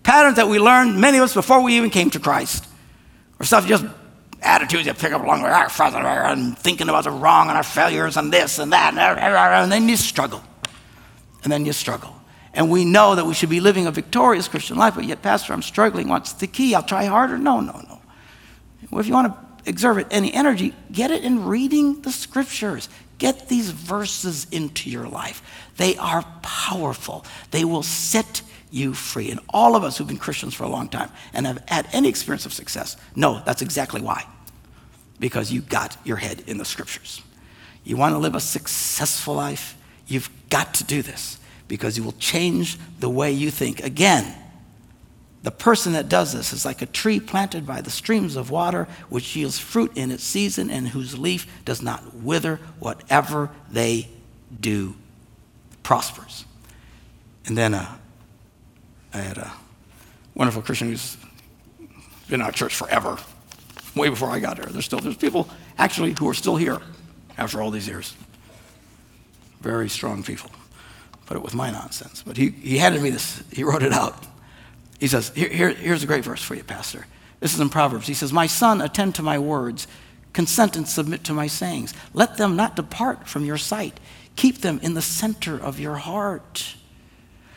Patterns 0.02 0.38
that 0.38 0.48
we 0.48 0.58
learned, 0.58 1.00
many 1.00 1.20
of 1.20 1.24
us, 1.24 1.34
before 1.36 1.62
we 1.62 1.78
even 1.78 1.92
came 1.92 2.10
to 2.10 2.20
Christ. 2.20 2.68
Or 3.40 3.46
stuff 3.46 3.68
just 3.68 3.86
attitudes 4.42 4.88
you 4.88 4.94
pick 4.96 5.14
up 5.14 5.22
along 5.24 5.44
our 5.44 5.70
father 5.70 6.00
and 6.00 6.58
thinking 6.58 6.90
about 6.90 7.04
the 7.04 7.12
wrong 7.12 7.50
and 7.50 7.56
our 7.56 7.64
failures 7.64 8.18
and 8.18 8.34
this 8.34 8.58
and 8.58 8.74
that, 8.74 8.96
and 8.98 9.72
then 9.72 9.88
you 9.88 9.96
struggle. 9.96 10.44
And 11.44 11.52
then 11.52 11.66
you 11.66 11.74
struggle. 11.74 12.16
And 12.54 12.70
we 12.72 12.84
know 12.84 13.14
that 13.16 13.26
we 13.26 13.36
should 13.36 13.50
be 13.50 13.60
living 13.62 13.86
a 13.86 13.92
victorious 13.92 14.48
Christian 14.48 14.78
life, 14.78 14.96
but 14.96 15.06
yet, 15.06 15.22
Pastor, 15.22 15.54
I'm 15.54 15.62
struggling. 15.62 16.08
What's 16.08 16.34
the 16.34 16.48
key? 16.48 16.74
I'll 16.74 16.84
try 16.84 17.06
harder. 17.06 17.38
No, 17.38 17.60
no, 17.60 17.74
no. 17.74 18.02
Well, 18.90 19.00
if 19.00 19.08
you 19.08 19.14
want 19.14 19.32
to 19.32 19.40
exert 19.66 20.08
any 20.12 20.34
energy, 20.34 20.74
get 20.92 21.12
it 21.12 21.24
in 21.24 21.46
reading 21.46 22.02
the 22.02 22.12
scriptures. 22.12 22.90
Get 23.18 23.50
these 23.50 23.70
verses 23.70 24.48
into 24.52 24.90
your 24.90 25.08
life. 25.08 25.70
They 25.78 25.96
are 25.98 26.26
powerful. 26.42 27.24
They 27.52 27.64
will 27.64 27.84
set 27.84 28.42
you 28.72 28.96
free. 28.96 29.30
And 29.30 29.40
all 29.50 29.76
of 29.76 29.84
us 29.84 29.98
who've 29.98 30.08
been 30.08 30.18
Christians 30.18 30.56
for 30.56 30.64
a 30.64 30.70
long 30.70 30.90
time 30.90 31.12
and 31.34 31.46
have 31.46 31.64
had 31.68 31.88
any 31.94 32.10
experience 32.10 32.48
of 32.48 32.54
success 32.54 32.98
know 33.16 33.44
that's 33.46 33.62
exactly 33.62 34.02
why. 34.02 34.26
Because 35.20 35.52
you 35.52 35.62
got 35.62 35.98
your 36.04 36.18
head 36.18 36.44
in 36.48 36.58
the 36.58 36.66
scriptures. 36.66 37.22
You 37.84 37.96
want 37.96 38.16
to 38.16 38.18
live 38.18 38.34
a 38.34 38.40
successful 38.40 39.36
life? 39.36 39.78
You've 40.08 40.32
got 40.50 40.74
to 40.76 40.84
do 40.84 41.04
this 41.04 41.38
because 41.68 41.98
you 41.98 42.04
will 42.04 42.14
change 42.14 42.80
the 43.00 43.10
way 43.10 43.32
you 43.32 43.52
think. 43.52 43.84
Again, 43.84 44.34
the 45.44 45.52
person 45.52 45.94
that 45.94 46.08
does 46.08 46.34
this 46.34 46.54
is 46.54 46.66
like 46.66 46.82
a 46.82 46.86
tree 46.86 47.20
planted 47.20 47.66
by 47.66 47.82
the 47.82 47.90
streams 47.90 48.36
of 48.36 48.52
water, 48.52 48.88
which 49.10 49.36
yields 49.36 49.58
fruit 49.58 49.92
in 49.96 50.12
its 50.12 50.24
season 50.24 50.70
and 50.70 50.90
whose 50.90 51.18
leaf 51.18 51.48
does 51.66 51.82
not 51.82 52.16
wither. 52.16 52.60
Whatever 52.80 53.50
they 53.72 54.08
do 54.60 54.96
prospers. 55.82 56.46
And 57.46 57.58
then 57.58 57.74
uh, 57.74 57.98
I 59.14 59.18
had 59.18 59.38
a 59.40 59.52
wonderful 60.36 60.62
Christian 60.62 60.90
who's 60.90 61.18
been 62.30 62.42
in 62.42 62.46
our 62.46 62.52
church 62.52 62.76
forever, 62.76 63.18
way 63.96 64.10
before 64.10 64.30
I 64.30 64.40
got 64.40 64.58
here. 64.58 64.68
There's 64.68 64.86
still 64.86 65.00
there's 65.00 65.18
people 65.18 65.50
actually 65.78 66.14
who 66.18 66.30
are 66.30 66.36
still 66.36 66.56
here 66.56 66.80
after 67.38 67.62
all 67.62 67.72
these 67.72 67.88
years. 67.88 68.16
Very 69.62 69.90
strong 69.90 70.22
people. 70.22 70.52
Put 71.26 71.38
it 71.38 71.44
with 71.44 71.56
my 71.56 71.72
nonsense. 71.72 72.24
But 72.26 72.38
he, 72.38 72.50
he 72.50 72.78
handed 72.78 73.02
me 73.02 73.10
this, 73.10 73.42
he 73.52 73.64
wrote 73.64 73.84
it 73.84 73.92
out. 73.92 74.28
He 75.02 75.08
says, 75.08 75.30
here, 75.30 75.50
here, 75.50 75.70
Here's 75.72 76.04
a 76.04 76.08
great 76.08 76.24
verse 76.24 76.44
for 76.44 76.54
you, 76.54 76.64
Pastor. 76.64 77.08
This 77.40 77.56
is 77.56 77.60
in 77.60 77.70
Proverbs. 77.70 78.06
He 78.06 78.14
says, 78.14 78.32
My 78.32 78.46
son, 78.46 78.82
attend 78.82 79.16
to 79.16 79.24
my 79.24 79.40
words, 79.40 79.88
consent 80.32 80.78
and 80.78 80.88
submit 80.88 81.24
to 81.24 81.34
my 81.34 81.48
sayings. 81.48 81.96
Let 82.14 82.38
them 82.38 82.56
not 82.56 82.76
depart 82.76 83.28
from 83.28 83.44
your 83.44 83.58
sight. 83.58 84.00
Keep 84.36 84.60
them 84.60 84.80
in 84.84 84.94
the 84.94 85.02
center 85.02 85.60
of 85.60 85.80
your 85.80 85.96
heart, 85.96 86.76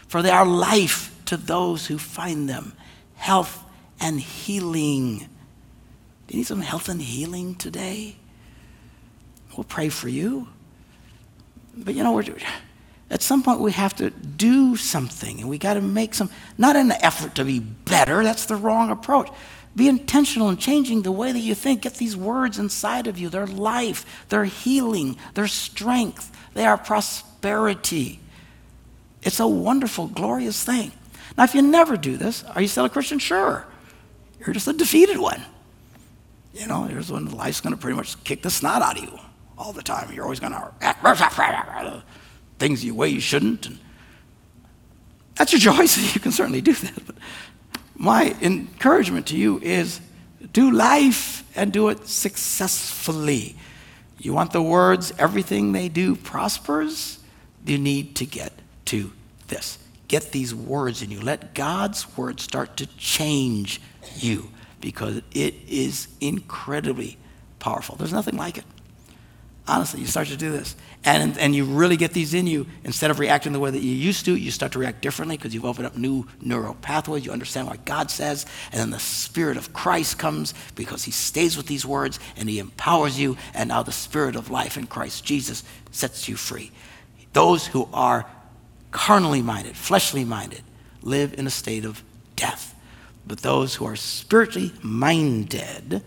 for 0.09 0.23
they 0.23 0.31
are 0.31 0.47
life 0.47 1.15
to 1.27 1.37
those 1.37 1.87
who 1.87 1.99
find 1.99 2.49
them 2.49 2.73
health 3.17 3.63
and 4.01 4.19
healing. 4.19 5.19
Do 6.27 6.33
you 6.33 6.39
need 6.39 6.47
some 6.47 6.63
health 6.63 6.89
and 6.89 7.03
healing 7.03 7.57
today? 7.57 8.17
We'll 9.55 9.65
pray 9.65 9.91
for 9.91 10.09
you. 10.09 10.49
But 11.77 11.95
you 11.95 12.03
know, 12.03 12.13
we're, 12.15 12.25
at 13.15 13.23
some 13.23 13.45
point 13.45 13.61
we 13.61 13.71
have 13.71 13.95
to 13.95 14.11
do 14.11 14.77
something 14.77 15.41
and 15.41 15.49
we 15.49 15.57
got 15.57 15.75
to 15.75 15.81
make 15.81 16.15
some, 16.15 16.29
not 16.59 16.75
an 16.75 16.91
effort 16.91 17.37
to 17.37 17.45
be 17.45 17.61
better, 17.61 18.25
that's 18.25 18.47
the 18.47 18.57
wrong 18.57 18.91
approach. 18.91 19.31
Be 19.77 19.89
intentional 19.89 20.51
in 20.51 20.57
changing 20.57 21.03
the 21.03 21.13
way 21.13 21.31
that 21.31 21.39
you 21.39 21.55
think. 21.55 21.83
Get 21.83 21.95
these 21.95 22.17
words 22.17 22.59
inside 22.59 23.07
of 23.07 23.17
you. 23.17 23.29
They're 23.29 23.47
life, 23.47 24.27
they're 24.29 24.45
healing, 24.45 25.17
they're 25.35 25.47
strength, 25.47 26.37
they 26.55 26.67
are 26.67 26.77
prosperity. 26.77 28.19
It's 29.23 29.39
a 29.39 29.47
wonderful, 29.47 30.09
glorious 30.09 30.65
thing. 30.65 30.91
Now, 31.39 31.45
if 31.45 31.55
you 31.55 31.63
never 31.63 31.97
do 31.97 32.17
this, 32.17 32.43
are 32.43 32.61
you 32.61 32.69
still 32.69 32.85
a 32.85 32.91
Christian? 32.91 33.21
Sure. 33.21 33.65
You're 34.41 34.55
just 34.55 34.67
a 34.67 34.73
defeated 34.73 35.19
one. 35.19 35.43
You 36.53 36.67
know, 36.67 36.83
here's 36.85 37.13
when 37.13 37.31
life's 37.31 37.61
going 37.61 37.75
to 37.75 37.81
pretty 37.81 37.97
much 37.97 38.23
kick 38.25 38.43
the 38.43 38.51
snot 38.51 38.83
out 38.83 38.99
of 38.99 39.05
you 39.05 39.19
all 39.57 39.73
the 39.73 39.83
time. 39.83 40.13
You're 40.13 40.25
always 40.25 40.41
going 40.41 40.53
to 40.53 40.73
act 40.81 41.03
things 42.59 42.85
you 42.85 42.95
way 42.95 43.09
you 43.09 43.21
shouldn't. 43.21 43.67
And 43.67 43.79
that's 45.35 45.53
your 45.53 45.61
choice. 45.75 46.15
You 46.15 46.21
can 46.21 46.33
certainly 46.33 46.61
do 46.61 46.73
that. 46.73 47.07
But 47.07 47.17
my 47.97 48.37
encouragement 48.41 49.27
to 49.29 49.37
you 49.37 49.61
is 49.61 50.01
do 50.53 50.71
life 50.71 51.45
and 51.57 51.73
do 51.73 51.89
it 51.89 52.07
successfully. 52.07 53.57
You 54.19 54.33
want 54.33 54.53
the 54.53 54.63
words, 54.63 55.13
everything 55.19 55.73
they 55.73 55.89
do 55.89 56.17
prospers? 56.17 57.19
You 57.67 57.79
need 57.79 58.17
to 58.17 58.27
get 58.27 58.53
to 58.87 59.13
this 59.49 59.79
get 60.09 60.33
these 60.33 60.55
words 60.55 61.03
in 61.03 61.11
you. 61.11 61.21
Let 61.21 61.55
God's 61.55 62.17
word 62.17 62.39
start 62.39 62.77
to 62.77 62.87
change 62.97 63.81
you 64.17 64.51
because 64.81 65.23
it 65.33 65.55
is 65.67 66.09
incredibly 66.21 67.17
powerful. 67.59 67.97
There's 67.97 68.13
nothing 68.13 68.37
like 68.37 68.59
it. 68.59 68.65
Honestly, 69.67 70.01
you 70.01 70.07
start 70.07 70.29
to 70.29 70.37
do 70.37 70.53
this. 70.53 70.77
And, 71.05 71.39
and 71.39 71.55
you 71.55 71.65
really 71.65 71.97
get 71.97 72.13
these 72.13 72.35
in 72.35 72.47
you. 72.47 72.67
Instead 72.83 73.11
of 73.11 73.19
reacting 73.19 73.53
the 73.53 73.61
way 73.61 73.71
that 73.71 73.81
you 73.81 73.93
used 73.93 74.27
to, 74.27 74.37
you 74.37 74.51
start 74.51 74.73
to 74.73 74.79
react 74.79 75.01
differently 75.01 75.39
because 75.39 75.55
you've 75.55 75.65
opened 75.65 75.87
up 75.87 75.97
new 75.97 76.27
neural 76.41 76.75
pathways. 76.75 77.25
You 77.25 77.33
understand 77.33 77.69
what 77.69 77.85
God 77.87 78.11
says. 78.11 78.45
And 78.73 78.81
then 78.81 78.91
the 78.91 78.99
Spirit 78.99 79.57
of 79.57 79.73
Christ 79.73 80.19
comes 80.19 80.53
because 80.75 81.05
He 81.05 81.11
stays 81.11 81.57
with 81.57 81.67
these 81.67 81.87
words 81.87 82.19
and 82.37 82.49
He 82.49 82.59
empowers 82.59 83.19
you. 83.19 83.39
And 83.55 83.69
now 83.69 83.83
the 83.83 83.93
Spirit 83.93 84.37
of 84.37 84.51
life 84.51 84.77
in 84.77 84.87
Christ 84.87 85.25
Jesus 85.25 85.65
sets 85.91 86.29
you 86.29 86.37
free. 86.37 86.71
Those 87.33 87.67
who 87.67 87.89
are 87.93 88.27
carnally 88.91 89.43
minded, 89.43 89.77
fleshly 89.77 90.25
minded, 90.25 90.63
live 91.03 91.39
in 91.39 91.47
a 91.47 91.51
state 91.51 91.87
of 91.87 92.03
death. 92.37 92.75
But 93.27 93.39
those 93.39 93.77
who 93.77 93.87
are 93.87 93.97
spiritually 93.97 94.73
minded 94.83 96.03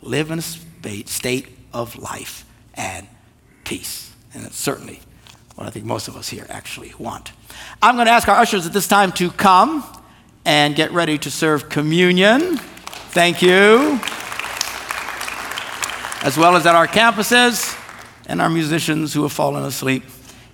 live 0.00 0.32
in 0.32 0.40
a 0.40 1.06
state 1.06 1.46
of 1.72 1.96
life 1.96 2.44
and 2.74 3.06
peace. 3.64 4.12
And 4.34 4.44
it's 4.44 4.58
certainly 4.58 5.00
what 5.54 5.66
I 5.66 5.70
think 5.70 5.84
most 5.84 6.08
of 6.08 6.16
us 6.16 6.28
here 6.28 6.46
actually 6.48 6.92
want. 6.98 7.32
I'm 7.80 7.96
going 7.96 8.06
to 8.06 8.12
ask 8.12 8.28
our 8.28 8.36
ushers 8.36 8.66
at 8.66 8.72
this 8.72 8.88
time 8.88 9.12
to 9.12 9.30
come 9.30 9.84
and 10.44 10.74
get 10.74 10.92
ready 10.92 11.18
to 11.18 11.30
serve 11.30 11.68
communion. 11.68 12.56
Thank 13.10 13.42
you. 13.42 14.00
As 16.24 16.36
well 16.38 16.56
as 16.56 16.66
at 16.66 16.74
our 16.74 16.86
campuses 16.86 17.78
and 18.26 18.40
our 18.40 18.48
musicians 18.48 19.12
who 19.12 19.22
have 19.22 19.32
fallen 19.32 19.64
asleep 19.64 20.04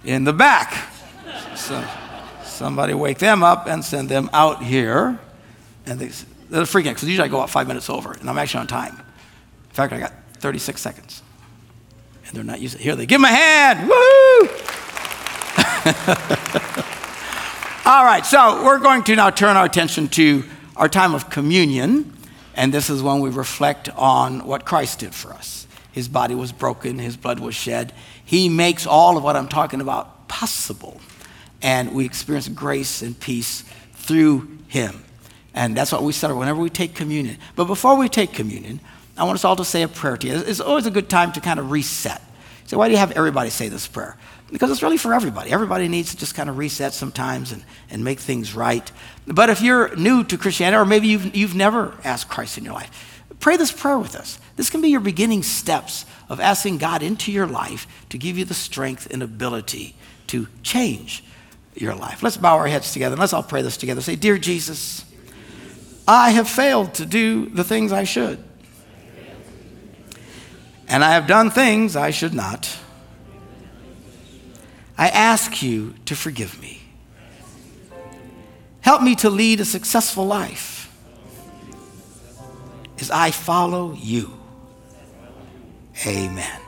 in 0.04 0.24
the 0.24 0.33
back. 0.33 0.88
So 1.54 1.85
somebody 2.42 2.94
wake 2.94 3.18
them 3.18 3.42
up 3.42 3.66
and 3.66 3.85
send 3.85 4.09
them 4.09 4.31
out 4.33 4.62
here. 4.62 5.18
And 5.87 5.98
they, 5.98 6.09
they're 6.50 6.62
freaking 6.62 6.88
out 6.88 6.94
because 6.94 7.09
usually 7.09 7.26
I 7.26 7.31
go 7.31 7.40
out 7.40 7.50
five 7.50 7.68
minutes 7.68 7.88
over 7.88 8.12
and 8.12 8.28
I'm 8.28 8.38
actually 8.38 8.61
on 8.61 8.66
time. 8.66 8.94
In 8.94 9.74
fact, 9.74 9.92
I 9.92 10.00
got 10.00 10.12
36 10.35 10.81
seconds. 10.81 11.22
And 12.29 12.37
they're 12.37 12.45
not 12.45 12.61
using 12.61 12.81
it. 12.81 12.85
Here 12.85 12.95
they 12.95 13.07
give 13.07 13.21
them 13.21 13.25
a 13.25 13.35
hand. 13.35 13.88
Woo! 13.88 14.49
All 17.87 18.05
right, 18.05 18.27
so 18.27 18.62
we're 18.64 18.79
going 18.81 19.03
to 19.05 19.17
now 19.17 19.31
turn 19.31 19.57
our 19.57 19.64
attention 19.64 20.09
to 20.09 20.45
our 20.77 20.91
time 20.91 21.14
of 21.14 21.31
communion. 21.31 22.12
And 22.55 22.75
this 22.75 22.91
is 22.91 23.03
when 23.03 23.21
we 23.21 23.31
reflect 23.31 23.88
on 23.97 24.45
what 24.47 24.67
Christ 24.67 24.99
did 24.99 25.14
for 25.14 25.33
us. 25.33 25.67
His 25.91 26.07
body 26.07 26.35
was 26.35 26.53
broken, 26.53 26.99
his 26.99 27.17
blood 27.17 27.41
was 27.41 27.55
shed. 27.55 27.95
He 28.25 28.51
makes 28.51 28.87
all 28.87 29.17
of 29.17 29.25
what 29.25 29.37
I'm 29.37 29.49
talking 29.49 29.81
about 29.81 30.29
possible. 30.29 31.01
And 31.62 31.95
we 31.95 32.05
experience 32.05 32.47
grace 32.49 33.01
and 33.01 33.19
peace 33.19 33.64
through 33.95 34.59
him. 34.69 35.03
And 35.55 35.75
that's 35.75 35.91
what 35.91 36.03
we 36.03 36.12
celebrate 36.12 36.41
whenever 36.41 36.61
we 36.61 36.69
take 36.69 36.95
communion. 36.95 37.38
But 37.57 37.64
before 37.64 37.97
we 37.97 38.09
take 38.09 38.35
communion, 38.35 38.81
I 39.18 39.24
want 39.24 39.35
us 39.35 39.44
all 39.44 39.57
to 39.57 39.64
say 39.64 39.83
a 39.83 39.88
prayer 39.88 40.16
to 40.16 40.26
you. 40.26 40.35
It's 40.37 40.61
always 40.61 40.87
a 40.87 40.90
good 40.90 41.09
time 41.09 41.33
to 41.33 41.40
kind 41.40 41.59
of 41.59 41.70
reset. 41.70 42.22
So, 42.66 42.78
why 42.78 42.88
do 42.88 42.92
you 42.92 42.98
have 42.98 43.12
everybody 43.12 43.50
say 43.50 43.68
this 43.68 43.87
prayer? 43.87 44.16
Because 44.50 44.70
it's 44.70 44.83
really 44.83 44.96
for 44.96 45.12
everybody. 45.12 45.50
Everybody 45.50 45.88
needs 45.88 46.11
to 46.12 46.16
just 46.16 46.35
kind 46.35 46.48
of 46.48 46.57
reset 46.57 46.94
sometimes 46.94 47.52
and, 47.52 47.64
and 47.90 48.04
make 48.04 48.18
things 48.18 48.54
right. 48.54 48.90
But 49.26 49.50
if 49.50 49.61
you're 49.61 49.94
new 49.96 50.24
to 50.24 50.38
Christianity, 50.38 50.81
or 50.81 50.87
maybe 50.87 51.09
you've, 51.09 51.35
you've 51.37 51.54
never 51.54 51.94
asked 52.04 52.28
Christ 52.28 52.57
in 52.57 52.64
your 52.64 52.74
life, 52.74 53.22
pray 53.40 53.57
this 53.57 53.72
prayer 53.72 53.98
with 53.98 54.14
us. 54.14 54.38
This 54.57 54.70
can 54.70 54.81
be 54.81 54.88
your 54.88 55.00
beginning 55.00 55.42
steps 55.42 56.07
of 56.28 56.40
asking 56.40 56.78
God 56.78 57.02
into 57.02 57.31
your 57.33 57.46
life 57.46 57.87
to 58.09 58.18
give 58.18 58.38
you 58.38 58.44
the 58.44 58.54
strength 58.54 59.09
and 59.11 59.22
ability 59.22 59.94
to 60.28 60.46
change 60.62 61.24
your 61.74 61.94
life. 61.94 62.22
Let's 62.22 62.37
bow 62.37 62.57
our 62.57 62.66
heads 62.66 62.92
together 62.92 63.14
and 63.14 63.20
let's 63.20 63.33
all 63.33 63.42
pray 63.42 63.62
this 63.62 63.76
together. 63.76 64.00
Say, 64.00 64.16
Dear 64.16 64.38
Jesus, 64.38 65.04
I 66.07 66.31
have 66.31 66.48
failed 66.48 66.94
to 66.94 67.07
do 67.07 67.46
the 67.46 67.64
things 67.64 67.92
I 67.92 68.04
should, 68.04 68.42
and 70.88 71.05
I 71.05 71.12
have 71.12 71.27
done 71.27 71.51
things 71.51 71.96
I 71.96 72.11
should 72.11 72.35
not. 72.35 72.77
I 74.96 75.09
ask 75.09 75.62
you 75.62 75.94
to 76.07 76.16
forgive 76.16 76.61
me. 76.61 76.81
Help 78.81 79.03
me 79.03 79.14
to 79.16 79.31
lead 79.31 79.61
a 79.61 79.64
successful 79.64 80.27
life 80.27 80.90
as 82.98 83.11
I 83.11 83.31
follow 83.31 83.92
you. 83.92 84.33
Amen. 86.07 86.61